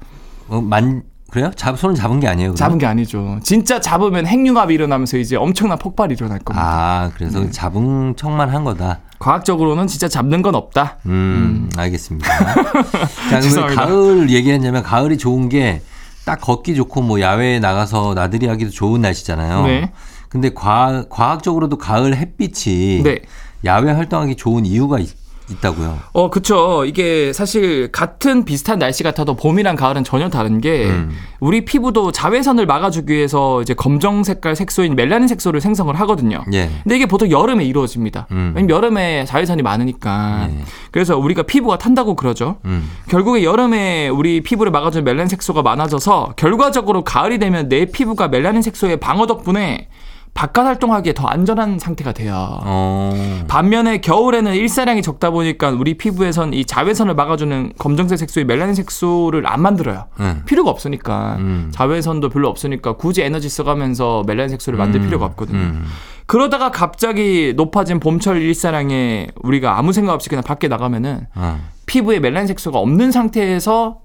어, 0.48 0.62
만 0.62 1.04
그래요? 1.32 1.52
잡 1.56 1.78
손을 1.78 1.96
잡은 1.96 2.20
게 2.20 2.28
아니에요. 2.28 2.50
그럼? 2.50 2.56
잡은 2.56 2.78
게 2.78 2.86
아니죠. 2.86 3.40
진짜 3.44 3.82
잡으면 3.82 4.26
핵융합이 4.26 4.74
일어나면서 4.74 5.18
이제 5.18 5.36
엄청난 5.36 5.78
폭발이 5.78 6.14
일어날 6.14 6.40
겁니다. 6.40 6.66
아, 6.66 7.12
그래서 7.16 7.42
네. 7.42 7.50
잡은 7.52 8.16
척만 8.16 8.50
한 8.50 8.64
거다. 8.64 9.00
과학적으로는 9.20 9.88
진짜 9.88 10.08
잡는 10.08 10.42
건 10.42 10.56
없다. 10.56 11.00
음, 11.08 11.70
알겠습니다. 11.76 12.28
자. 13.42 13.66
가을 13.76 14.30
얘기했냐면 14.30 14.82
가을이 14.84 15.18
좋은 15.18 15.50
게 15.50 15.82
딱 16.26 16.42
걷기 16.42 16.76
좋고 16.76 17.04
뭐 17.04 17.22
야외에 17.22 17.60
나가서 17.60 18.16
나들이 18.16 18.48
하기도 18.48 18.72
좋은 18.72 19.00
날씨잖아요. 19.02 19.68
네. 19.68 19.92
근데 20.28 20.50
과, 20.54 21.06
과학적으로도 21.08 21.78
가을 21.78 22.16
햇빛이 22.18 23.04
네. 23.04 23.20
야외 23.64 23.92
활동하기 23.92 24.36
좋은 24.36 24.66
이유가 24.66 24.98
있, 25.00 25.12
있다고요. 25.50 26.00
어, 26.14 26.30
그쵸. 26.30 26.86
이게 26.86 27.34
사실 27.34 27.92
같은 27.92 28.46
비슷한 28.46 28.80
날씨 28.80 29.04
같아도 29.04 29.36
봄이랑 29.36 29.76
가을은 29.76 30.04
전혀 30.04 30.30
다른 30.30 30.60
게 30.60 30.86
음. 30.86 31.12
우리 31.40 31.66
피부도 31.66 32.12
자외선을 32.12 32.66
막아주기 32.66 33.14
위해서 33.14 33.62
이제 33.62 33.74
검정 33.74 34.24
색깔 34.24 34.56
색소인 34.56 34.96
멜라닌 34.96 35.28
색소를 35.28 35.62
생성을 35.62 35.94
하거든요. 36.02 36.44
예. 36.54 36.70
근데 36.84 36.96
이게 36.96 37.06
보통 37.06 37.30
여름에 37.30 37.66
이루어집니다. 37.66 38.28
음. 38.32 38.54
왜냐면 38.56 38.70
여름에 38.70 39.26
자외선이 39.26 39.62
많으니까. 39.62 40.48
예. 40.50 40.64
그래서 40.92 41.18
우리가 41.18 41.44
피부가 41.44 41.78
탄다고 41.78 42.16
그러죠. 42.16 42.58
음. 42.66 42.90
결국에 43.10 43.44
여름에 43.44 44.08
우리 44.10 44.42
피부를 44.42 44.72
막아주는 44.72 45.04
멜라닌 45.04 45.28
색소가 45.28 45.62
많아져서 45.62 46.34
결과적으로 46.38 47.04
가을이 47.04 47.38
되면 47.38 47.70
내 47.70 47.86
피부가 47.86 48.28
멜라닌 48.28 48.62
색소의 48.62 49.00
방어 49.00 49.28
덕분에 49.28 49.88
바깥 50.36 50.66
활동하기에 50.66 51.14
더 51.14 51.28
안전한 51.28 51.80
상태가 51.80 52.12
돼요. 52.12 52.36
어. 52.36 53.46
반면에 53.48 54.00
겨울에는 54.00 54.54
일사량이 54.54 55.02
적다 55.02 55.32
보니까 55.32 55.70
우리 55.70 55.94
피부에선 55.98 56.54
이 56.54 56.66
자외선을 56.66 57.16
막아주는 57.16 57.72
검정색 57.78 58.20
색소의 58.20 58.46
멜라닌 58.46 58.76
색소를 58.76 59.48
안 59.48 59.62
만들어요. 59.62 60.08
응. 60.20 60.44
필요가 60.46 60.72
없으니까 60.72 61.38
음. 61.40 61.70
자외선도 61.72 62.28
별로 62.28 62.50
없으니까 62.50 62.98
굳이 62.98 63.22
에너지 63.22 63.48
써가면서 63.48 64.24
멜라닌 64.28 64.50
색소를 64.50 64.78
만들 64.78 65.00
음. 65.00 65.06
필요가 65.06 65.26
없거든요. 65.26 65.58
음. 65.58 65.86
그러다가 66.26 66.70
갑자기 66.70 67.54
높아진 67.56 68.02
봄철 68.02 68.42
일사량에 68.42 69.28
우리가 69.42 69.80
아무 69.80 69.94
생각 69.94 70.12
없이 70.12 70.28
그냥 70.28 70.44
밖에 70.44 70.68
나가면은 70.68 71.28
어. 71.36 71.62
피부에 71.86 72.20
멜라닌 72.20 72.48
색소가 72.48 72.78
없는 72.78 73.12
상태에서 73.12 74.00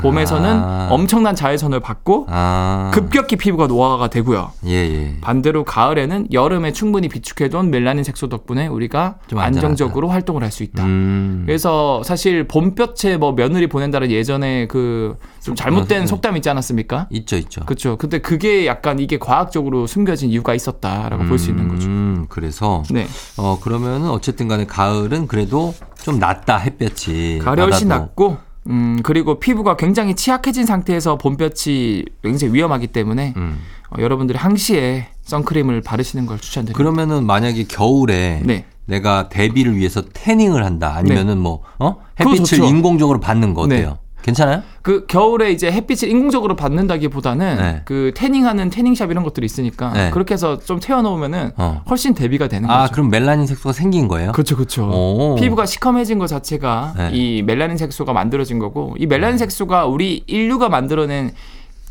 봄에서는 0.00 0.50
아. 0.50 0.88
엄청난 0.90 1.34
자외선을 1.34 1.80
받고 1.80 2.26
아. 2.28 2.90
급격히 2.94 3.36
피부가 3.36 3.66
노화가 3.66 4.08
되고요. 4.08 4.52
예, 4.66 4.72
예. 4.72 5.16
반대로 5.20 5.64
가을에는 5.64 6.28
여름에 6.32 6.72
충분히 6.72 7.08
비축해둔 7.08 7.70
멜라닌 7.70 8.04
색소 8.04 8.28
덕분에 8.28 8.66
우리가 8.66 9.16
좀. 9.26 9.38
안정적으로 9.38 10.08
활동을 10.08 10.42
할 10.42 10.52
수 10.52 10.62
있다. 10.62 10.84
음. 10.84 11.44
그래서 11.46 12.02
사실 12.04 12.46
봄볕에 12.46 13.16
뭐 13.16 13.32
며느리 13.32 13.66
보낸다는 13.66 14.10
예전에 14.10 14.66
그 14.66 15.16
좀 15.42 15.56
잘못된 15.56 16.00
네. 16.02 16.06
속담 16.06 16.36
있지 16.36 16.48
않았습니까? 16.50 17.08
있죠, 17.10 17.36
있죠. 17.36 17.62
그렇죠. 17.64 17.96
근데 17.96 18.18
그게 18.18 18.66
약간 18.66 19.00
이게 19.00 19.18
과학적으로 19.18 19.88
숨겨진 19.88 20.30
이유가 20.30 20.54
있었다라고 20.54 21.24
볼수 21.24 21.50
있는 21.50 21.68
거죠. 21.68 21.88
음, 21.88 22.26
그래서 22.28 22.84
네. 22.90 23.06
어 23.36 23.58
그러면은 23.60 24.08
어쨌든 24.10 24.46
간에 24.46 24.66
가을은 24.66 25.26
그래도 25.26 25.74
좀 26.02 26.20
낫다 26.20 26.58
햇볕이 26.58 27.40
가을이 27.42 27.60
훨씬. 27.62 27.88
낫고 27.88 28.36
음 28.68 29.00
그리고 29.02 29.40
피부가 29.40 29.76
굉장히 29.76 30.14
취약해진 30.14 30.66
상태에서 30.66 31.18
봄볕이 31.18 32.04
굉장히 32.22 32.54
위험하기 32.54 32.88
때문에 32.88 33.34
음. 33.36 33.58
어, 33.90 34.00
여러분들이 34.00 34.38
항시에 34.38 35.08
선크림을 35.22 35.80
바르시는 35.82 36.26
걸 36.26 36.38
추천드립니다. 36.38 36.76
그러면은 36.76 37.26
만약에 37.26 37.64
겨울에 37.64 38.42
네. 38.44 38.64
내가 38.86 39.28
대비를 39.28 39.76
위해서 39.76 40.02
태닝을 40.12 40.64
한다 40.64 40.94
아니면은 40.96 41.38
뭐 41.38 41.62
어? 41.78 41.96
햇빛을. 42.20 42.64
인공적으로 42.64 43.20
받는 43.20 43.54
거 43.54 43.62
어때요? 43.62 43.98
네. 44.22 44.26
괜찮아요? 44.26 44.62
그 44.82 45.04
겨울에 45.06 45.50
이제 45.50 45.70
햇빛을 45.70 46.08
인공적으로 46.08 46.56
받는다기보다는 46.56 47.56
네. 47.56 47.82
그 47.84 48.12
태닝하는 48.14 48.70
태닝샵 48.70 49.10
이런 49.10 49.24
것들이 49.24 49.44
있으니까 49.44 49.92
네. 49.92 50.10
그렇게 50.10 50.34
해서 50.34 50.58
좀 50.58 50.80
태워놓으면은 50.80 51.52
어. 51.56 51.82
훨씬 51.90 52.14
대비가 52.14 52.48
되는 52.48 52.70
아, 52.70 52.82
거죠. 52.82 52.92
그럼 52.92 53.10
멜라닌 53.10 53.46
색소가 53.46 53.72
생긴 53.72 54.08
거예요? 54.08 54.32
그렇죠, 54.32 54.56
그렇죠. 54.56 54.88
오. 54.88 55.36
피부가 55.38 55.66
시커매진 55.66 56.18
것 56.18 56.26
자체가 56.28 56.94
네. 56.96 57.10
이 57.12 57.42
멜라닌 57.42 57.76
색소가 57.76 58.12
만들어진 58.12 58.58
거고 58.58 58.94
이 58.98 59.06
멜라닌 59.06 59.38
색소가 59.38 59.86
우리 59.86 60.22
인류가 60.26 60.68
만들어낸 60.68 61.32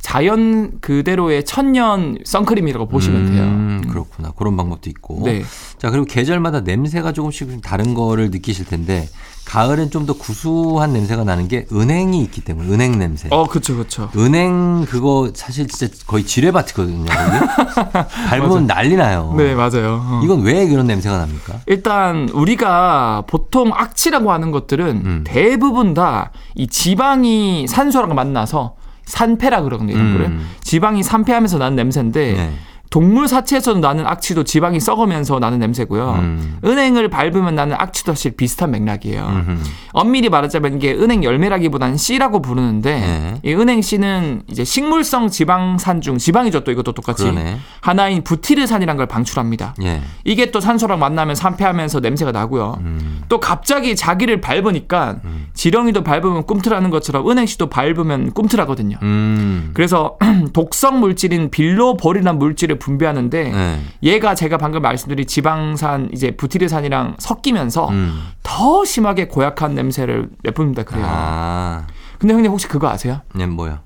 자연 0.02 0.80
그대로의 0.82 1.46
천년 1.46 2.18
선크림이라고 2.26 2.88
보시면 2.88 3.26
돼요. 3.28 3.44
음, 3.44 3.71
그렇구나. 3.92 4.32
그런 4.36 4.58
방법도 4.58 4.90
있고. 4.90 5.22
네. 5.26 5.44
자, 5.78 5.90
그리고 5.92 6.06
계절마다 6.06 6.62
냄새가 6.62 7.12
조금씩 7.14 7.50
좀 7.50 7.62
다른 7.62 7.94
거를 7.94 8.32
느끼실 8.32 8.66
텐데 8.66 9.08
가을엔 9.46 9.90
좀 9.92 10.06
더 10.06 10.14
구수한 10.14 10.94
냄새가 10.94 11.24
나는 11.24 11.48
게 11.48 11.66
은행이 11.72 12.22
있기 12.24 12.42
때문에 12.42 12.70
은행 12.70 12.98
냄새. 12.98 13.28
어, 13.32 13.46
그렇죠, 13.48 13.76
그렇죠. 13.76 14.10
은행 14.16 14.86
그거 14.86 15.32
사실 15.36 15.68
진짜 15.68 15.94
거의 16.08 16.26
지뢰밭이거든요. 16.26 17.06
밟으면 18.30 18.68
난리 18.68 18.96
나요. 18.96 19.34
네, 19.38 19.54
맞아요. 19.56 20.02
어. 20.04 20.22
이건 20.24 20.42
왜 20.42 20.68
그런 20.68 20.88
냄새가 20.88 21.18
납니까? 21.18 21.60
일단 21.68 22.30
우리가 22.30 23.24
보통 23.28 23.72
악취라고 23.74 24.32
하는 24.32 24.52
것들은 24.52 25.02
음. 25.06 25.24
대부분 25.26 25.94
다 25.94 26.32
이 26.56 26.68
지방이 26.68 27.68
산소랑 27.68 28.14
만나서 28.14 28.76
산패라 29.06 29.62
그러거든요. 29.64 29.94
이런 29.94 30.08
음. 30.08 30.14
거를. 30.14 30.40
지방이 30.62 31.02
산패하면서 31.04 31.58
나는 31.58 31.76
냄새인데 31.76 32.34
네. 32.34 32.54
동물 32.92 33.30
사체에서도 33.30 33.80
나는 33.80 34.06
악취도 34.06 34.44
지방이 34.44 34.82
썩으면서 34.82 35.40
나는 35.40 35.60
냄새고요. 35.60 36.12
음. 36.20 36.58
은행을 36.66 37.08
밟으면 37.08 37.56
나는 37.56 37.78
악취도 37.80 38.12
사실 38.12 38.32
비슷한 38.32 38.72
맥락이에요. 38.72 39.26
음흠. 39.28 39.60
엄밀히 39.94 40.28
말하자면 40.28 40.76
이게 40.76 40.92
은행 40.92 41.24
열매라기보다는 41.24 41.96
씨라고 41.96 42.42
부르는데 42.42 43.00
네. 43.00 43.40
이 43.44 43.54
은행 43.54 43.82
씨는 43.82 44.44
이제 44.52 44.66
식물성 44.66 45.30
지방산 45.30 46.02
중 46.02 46.18
지방이죠 46.18 46.66
또 46.66 46.72
이것도 46.74 46.92
똑같이 46.92 47.24
그러네. 47.24 47.60
하나인 47.80 48.26
부티르산이라는 48.26 48.98
걸 48.98 49.06
방출합니다. 49.06 49.74
예. 49.84 50.02
이게 50.26 50.52
또 50.52 50.60
산소랑 50.60 51.00
만나면 51.00 51.36
산패하면서 51.36 52.02
냄새가 52.02 52.34
나고요. 52.34 52.78
음. 52.82 53.22
또 53.30 53.40
갑자기 53.40 53.96
자기를 53.96 54.42
밟으니까 54.42 55.16
지렁이도 55.54 56.04
밟으면 56.04 56.46
꿈틀하는 56.46 56.90
것처럼 56.90 57.30
은행 57.30 57.46
씨도 57.46 57.70
밟으면 57.70 58.34
꿈틀하거든요. 58.34 58.98
음. 59.02 59.72
그래서 59.74 60.18
독성 60.52 61.00
물질인 61.00 61.52
빌로볼이라는 61.52 62.38
물질을 62.38 62.81
분비하는데 62.82 63.44
네. 63.44 63.82
얘가 64.04 64.36
제가 64.36 64.58
방금 64.58 64.82
말씀드린 64.82 65.26
지방산 65.28 66.10
이제 66.14 66.32
부티르산이랑 66.32 67.16
섞이면서 67.20 67.90
음. 67.90 68.30
더 68.44 68.84
심하게 68.84 69.28
고약한 69.28 69.76
냄새를 69.76 70.30
내뿜는다 70.44 70.84
그래요. 70.84 71.06
아. 71.08 71.88
근데 72.20 72.34
형님 72.34 72.52
혹시 72.52 72.68
그거 72.68 72.90
아세요? 72.90 73.22
네, 73.34 73.46
뭐요? 73.46 73.80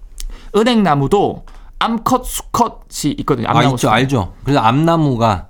은행나무도 0.56 1.46
암컷, 1.80 2.26
수컷이 2.26 3.14
있거든요. 3.20 3.48
아, 3.48 3.52
암나무 3.52 3.68
있죠. 3.76 3.78
수컷. 3.78 3.94
알죠. 3.94 4.34
그래서 4.44 4.60
암나무가 4.62 5.48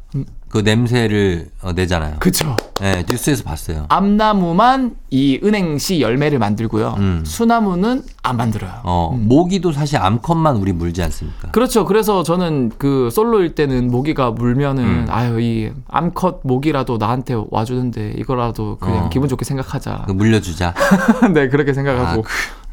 그 0.56 0.62
냄새를 0.62 1.50
어, 1.62 1.74
내잖아요. 1.74 2.16
그쵸. 2.20 2.56
네, 2.80 3.04
뉴스에서 3.12 3.44
봤어요. 3.44 3.88
암나무만 3.90 4.96
이 5.10 5.38
은행씨 5.44 6.00
열매를 6.00 6.40
만들고요. 6.40 6.96
음. 6.98 7.24
수나무는 7.26 8.04
안 8.24 8.38
만들어요. 8.38 8.72
어, 8.84 9.14
모기도 9.20 9.74
사실 9.74 9.98
암컷만 9.98 10.56
우리 10.56 10.72
물지 10.72 11.04
않습니까? 11.04 11.52
그렇죠. 11.52 11.84
그래서 11.84 12.24
저는 12.24 12.72
그 12.78 13.10
솔로일 13.12 13.54
때는 13.54 13.92
모기가 13.92 14.32
물면은 14.32 14.84
음. 14.86 15.06
아유 15.10 15.42
이 15.42 15.72
암컷 15.90 16.40
모기라도 16.44 16.96
나한테 16.98 17.36
와주는데 17.50 18.14
이거라도 18.18 18.78
그냥 18.80 19.08
어. 19.08 19.10
기분 19.10 19.28
좋게 19.28 19.44
생각하자. 19.44 20.04
그 20.08 20.14
물려주자. 20.14 20.74
네 21.34 21.50
그렇게 21.50 21.74
생각하고. 21.74 22.22
아, 22.22 22.26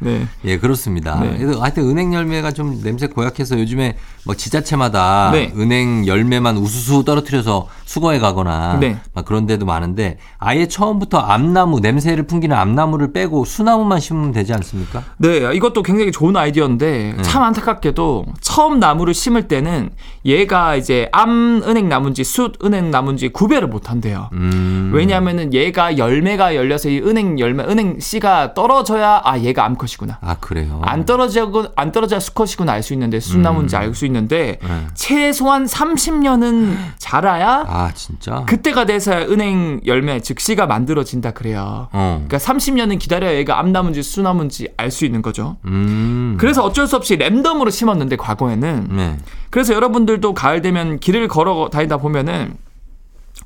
네. 0.03 0.27
예, 0.45 0.57
그렇습니다. 0.57 1.19
네. 1.19 1.37
그래서 1.37 1.61
하여튼 1.61 1.89
은행 1.89 2.13
열매가 2.13 2.51
좀 2.51 2.81
냄새 2.81 3.07
고약해서 3.07 3.59
요즘에 3.59 3.95
뭐 4.25 4.35
지자체마다 4.35 5.31
네. 5.31 5.51
은행 5.57 6.07
열매만 6.07 6.57
우수수 6.57 7.03
떨어뜨려서 7.03 7.67
수거해 7.85 8.19
가거나 8.19 8.77
네. 8.79 8.97
막 9.13 9.25
그런 9.25 9.45
데도 9.45 9.65
많은데 9.65 10.17
아예 10.37 10.67
처음부터 10.67 11.17
암나무 11.17 11.79
냄새를 11.79 12.23
풍기는 12.27 12.55
암나무를 12.55 13.13
빼고 13.13 13.45
수나무만 13.45 13.99
심으면 13.99 14.31
되지 14.31 14.53
않습니까? 14.53 15.03
네, 15.17 15.53
이것도 15.53 15.83
굉장히 15.83 16.11
좋은 16.11 16.35
아이디어인데 16.35 17.13
네. 17.17 17.21
참 17.23 17.43
안타깝게도 17.43 18.25
처음 18.41 18.79
나무를 18.79 19.13
심을 19.13 19.47
때는 19.47 19.89
얘가 20.25 20.75
이제 20.75 21.09
암 21.11 21.61
은행 21.65 21.89
나무인지 21.89 22.23
숫 22.23 22.63
은행 22.63 22.91
나무인지 22.91 23.29
구별을 23.29 23.67
못 23.67 23.89
한대요. 23.89 24.29
음. 24.33 24.91
왜냐하면은 24.93 25.53
얘가 25.53 25.97
열매가 25.97 26.55
열려서 26.55 26.89
이 26.89 26.99
은행 26.99 27.39
열매 27.39 27.63
은행 27.63 27.99
씨가 27.99 28.53
떨어져야 28.53 29.21
아 29.23 29.39
얘가 29.39 29.65
암컷이 29.65 29.92
구나. 29.97 30.17
아, 30.21 30.35
그래요. 30.39 30.81
안 30.83 31.05
떨어지고 31.05 31.65
안 31.75 31.91
떨어져야 31.91 32.19
수컷이구나 32.19 32.71
알 32.73 32.83
수 32.83 32.93
있는데 32.93 33.19
순나무인지 33.19 33.75
알수 33.75 34.05
있는데 34.07 34.59
음. 34.63 34.67
네. 34.67 34.87
최소한 34.93 35.65
30년은 35.65 36.75
자라야 36.97 37.63
아, 37.67 37.91
진짜? 37.93 38.43
그때가 38.45 38.85
돼서 38.85 39.11
은행 39.13 39.79
열매 39.85 40.19
즉 40.19 40.39
씨가 40.39 40.65
만들어진다 40.67 41.31
그래요. 41.31 41.87
어. 41.91 42.23
그러니까 42.27 42.37
30년은 42.37 42.99
기다려야 42.99 43.33
얘가 43.35 43.59
암나무인지 43.59 44.03
수나무인지 44.03 44.69
알 44.77 44.91
수 44.91 45.05
있는 45.05 45.21
거죠. 45.21 45.57
음. 45.65 46.37
그래서 46.39 46.63
어쩔 46.63 46.85
수 46.87 46.95
없이 46.95 47.15
랜덤으로 47.15 47.69
심었는데 47.71 48.15
과거에는 48.17 48.87
네. 48.91 49.17
그래서 49.49 49.73
여러분들도 49.73 50.33
가을 50.33 50.61
되면 50.61 50.99
길을 50.99 51.27
걸어 51.27 51.69
다니다 51.71 51.97
보면은 51.97 52.55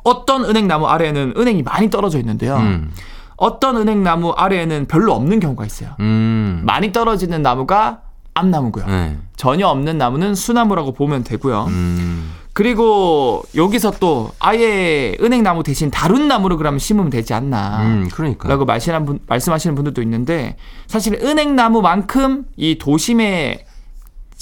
어떤 0.03 0.45
은행 0.45 0.67
나무 0.67 0.87
아래에는 0.87 1.33
은행이 1.37 1.63
많이 1.63 1.89
떨어져 1.89 2.17
있는데요. 2.19 2.57
음. 2.57 2.91
어떤 3.37 3.77
은행 3.77 4.03
나무 4.03 4.31
아래에는 4.31 4.87
별로 4.87 5.13
없는 5.13 5.39
경우가 5.39 5.65
있어요. 5.65 5.91
음. 5.99 6.63
많이 6.65 6.91
떨어지는 6.91 7.41
나무가 7.41 8.01
암나무고요. 8.33 8.85
네. 8.85 9.17
전혀 9.35 9.67
없는 9.67 9.97
나무는 9.97 10.35
수나무라고 10.35 10.93
보면 10.93 11.23
되고요. 11.23 11.65
음. 11.69 12.33
그리고 12.53 13.43
여기서 13.55 13.91
또 13.99 14.31
아예 14.39 15.15
은행나무 15.21 15.61
대신 15.61 15.91
다른 15.91 16.27
나무를 16.27 16.57
그러면 16.57 16.79
심으면 16.79 17.11
되지 17.11 17.35
않나. 17.35 17.83
음, 17.83 18.09
그러니까. 18.11 18.49
라고 18.49 18.65
말씀하시는, 18.65 19.05
분, 19.05 19.19
말씀하시는 19.27 19.75
분들도 19.75 20.01
있는데 20.01 20.57
사실 20.87 21.13
은행나무만큼 21.21 22.45
이 22.55 22.79
도심에 22.79 23.65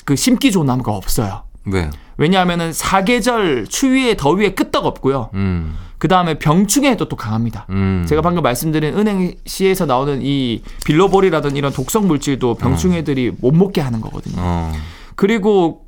그 0.06 0.16
심기 0.16 0.54
좋은 0.54 0.66
나무가 0.66 0.94
없어요. 0.94 1.44
왜요? 1.66 1.90
왜냐하면은 2.16 2.72
사계절 2.72 3.68
추위에 3.68 4.16
더위에 4.16 4.54
끄떡 4.54 4.86
없고요. 4.86 5.32
음. 5.34 5.76
그 5.98 6.08
다음에 6.08 6.40
병충해도 6.40 7.08
또 7.08 7.16
강합니다. 7.16 7.66
음. 7.70 8.06
제가 8.08 8.22
방금 8.22 8.44
말씀드린 8.44 8.98
은행시에서 8.98 9.86
나오는 9.86 10.20
이 10.22 10.62
빌로볼이라든 10.86 11.56
이런 11.56 11.72
독성 11.72 12.08
물질도 12.08 12.56
병충해들이 12.56 13.34
못 13.40 13.54
먹게 13.54 13.82
하는 13.82 14.02
거거든요. 14.02 14.36
어. 14.38 14.72
그리고 15.16 15.86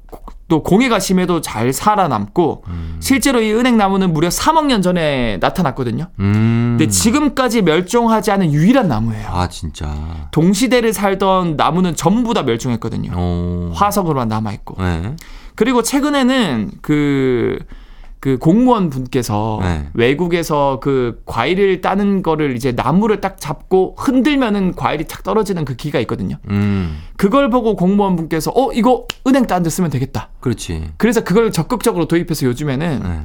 또 0.48 0.64
공해가 0.64 1.00
심해도 1.00 1.42
잘 1.42 1.74
살아남고 1.74 2.64
음. 2.68 2.98
실제로 3.02 3.42
이 3.42 3.52
은행나무는 3.52 4.14
무려 4.14 4.30
3억 4.30 4.66
년 4.68 4.82
전에 4.82 5.38
나타났거든요. 5.42 6.08
음. 6.20 6.78
근데 6.78 6.88
지금까지 6.90 7.64
멸종하지 7.64 8.32
않은 8.32 8.54
유일한 8.54 8.88
나무예요. 8.88 9.28
아, 9.28 9.50
진짜. 9.50 9.94
동시대를 10.32 10.94
살던 10.94 11.58
나무는 11.58 11.96
전부 11.98 12.34
다 12.34 12.44
멸종했거든요. 12.44 13.12
어. 13.14 13.72
화석으로만 13.76 14.30
남아 14.30 14.54
있고. 14.54 14.82
네. 14.82 15.16
그리고 15.56 15.82
최근에는 15.84 16.72
그, 16.82 17.60
그 18.20 18.38
공무원 18.38 18.90
분께서 18.90 19.60
네. 19.62 19.88
외국에서 19.94 20.80
그 20.82 21.22
과일을 21.26 21.82
따는 21.82 22.24
거를 22.24 22.56
이제 22.56 22.72
나무를 22.72 23.22
딱 23.22 23.40
잡고 23.40 23.96
흔들면은 23.98 24.76
과일이 24.76 25.06
탁 25.08 25.24
떨어지는 25.24 25.66
그 25.66 25.76
기가 25.76 26.00
있거든요. 26.02 26.38
음. 26.50 26.98
그걸 27.16 27.50
보고 27.50 27.76
공무원 27.76 28.16
분께서 28.16 28.52
어, 28.56 28.72
이거 28.74 29.06
은행 29.28 29.46
딴 29.46 29.64
데 29.64 29.70
쓰면 29.70 29.90
되겠다. 29.92 30.30
그렇지. 30.40 30.92
그래서 30.98 31.24
그걸 31.24 31.52
적극적으로 31.52 32.06
도입해서 32.06 32.46
요즘에는 32.48 33.02
네. 33.04 33.22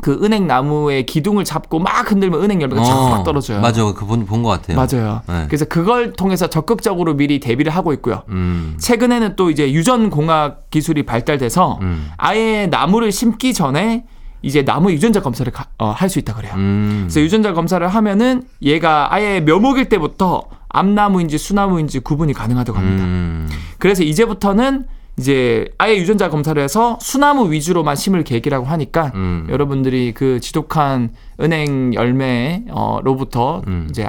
그 0.00 0.18
은행 0.22 0.46
나무의 0.46 1.06
기둥을 1.06 1.44
잡고 1.44 1.78
막 1.78 2.10
흔들면 2.10 2.42
은행 2.42 2.62
열매가 2.62 2.80
어, 2.80 2.84
쫙 3.16 3.24
떨어져요. 3.24 3.60
맞아. 3.60 3.84
그본본 3.92 4.42
것 4.42 4.48
같아요. 4.50 4.76
맞아요. 4.76 5.22
네. 5.26 5.46
그래서 5.46 5.64
그걸 5.64 6.12
통해서 6.12 6.48
적극적으로 6.48 7.14
미리 7.14 7.40
대비를 7.40 7.72
하고 7.74 7.92
있고요. 7.94 8.22
음. 8.28 8.76
최근에는 8.78 9.36
또 9.36 9.50
이제 9.50 9.72
유전 9.72 10.10
공학 10.10 10.70
기술이 10.70 11.04
발달돼서 11.04 11.78
음. 11.82 12.10
아예 12.16 12.66
나무를 12.66 13.10
심기 13.12 13.52
전에 13.52 14.04
이제 14.42 14.64
나무 14.64 14.92
유전자 14.92 15.20
검사를 15.20 15.50
어, 15.78 15.90
할 15.90 16.08
수 16.08 16.18
있다 16.18 16.34
그래요. 16.34 16.52
음. 16.56 17.00
그래서 17.06 17.20
유전자 17.20 17.52
검사를 17.52 17.86
하면은 17.86 18.42
얘가 18.62 19.12
아예 19.12 19.40
묘목일 19.40 19.88
때부터 19.88 20.44
암나무인지 20.68 21.38
수나무인지 21.38 22.00
구분이 22.00 22.32
가능하다고 22.34 22.78
합니다. 22.78 23.04
음. 23.04 23.48
그래서 23.78 24.02
이제부터는 24.02 24.86
이제 25.18 25.66
아예 25.78 25.96
유전자 25.96 26.28
검사를 26.30 26.60
해서 26.62 26.96
수나무 27.00 27.50
위주로만 27.50 27.96
심을 27.96 28.22
계획이라고 28.22 28.66
하니까 28.66 29.10
음. 29.16 29.46
여러분들이 29.50 30.12
그 30.14 30.38
지독한 30.40 31.10
은행 31.40 31.92
열매로부터 31.94 33.62
음. 33.66 33.86
이제 33.90 34.08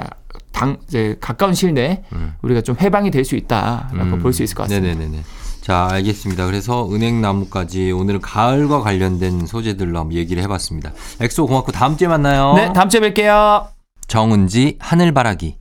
당 0.52 0.76
이제 0.86 1.16
가까운 1.20 1.54
시일 1.54 1.74
내에 1.74 2.02
음. 2.12 2.34
우리가 2.42 2.60
좀 2.60 2.76
해방이 2.80 3.10
될 3.10 3.24
수 3.24 3.36
있다라고 3.36 4.18
볼 4.18 4.32
수 4.32 4.42
있을 4.42 4.54
것 4.56 4.64
같습니다. 4.64 4.94
네네네네. 4.94 5.22
자, 5.60 5.88
알겠습니다. 5.90 6.46
그래서 6.46 6.88
은행나무까지 6.90 7.92
오늘 7.92 8.18
가을과 8.20 8.80
관련된 8.80 9.46
소재들로 9.46 9.98
한번 9.98 10.16
얘기를 10.16 10.42
해봤습니다. 10.42 10.92
엑소 11.20 11.46
고맙고 11.46 11.72
다음 11.72 11.96
주에 11.96 12.08
만나요. 12.08 12.54
네, 12.54 12.72
다음 12.72 12.88
주에 12.88 13.00
뵐게요. 13.00 13.66
정은지 14.06 14.76
하늘바라기. 14.80 15.56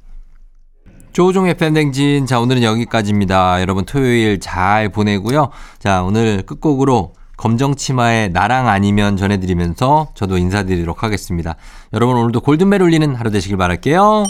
조우종의 1.12 1.56
FM대행진. 1.58 2.26
자, 2.26 2.40
오늘은 2.40 2.64
여기까지입니다. 2.64 3.62
여러분 3.62 3.86
토요일 3.86 4.40
잘 4.40 4.90
보내고요. 4.90 5.50
자, 5.80 6.04
오늘 6.04 6.44
끝곡으로 6.44 7.14
검정치마의 7.38 8.32
나랑 8.32 8.68
아니면 8.68 9.18
전해드리면서 9.18 10.10
저도 10.14 10.38
인사드리도록 10.38 11.04
하겠습니다. 11.04 11.56
여러분 11.94 12.18
오늘도 12.18 12.42
골든벨 12.42 12.82
울리는 12.82 13.16
하루 13.16 13.32
되시길 13.32 13.58
바랄게요. 13.58 14.26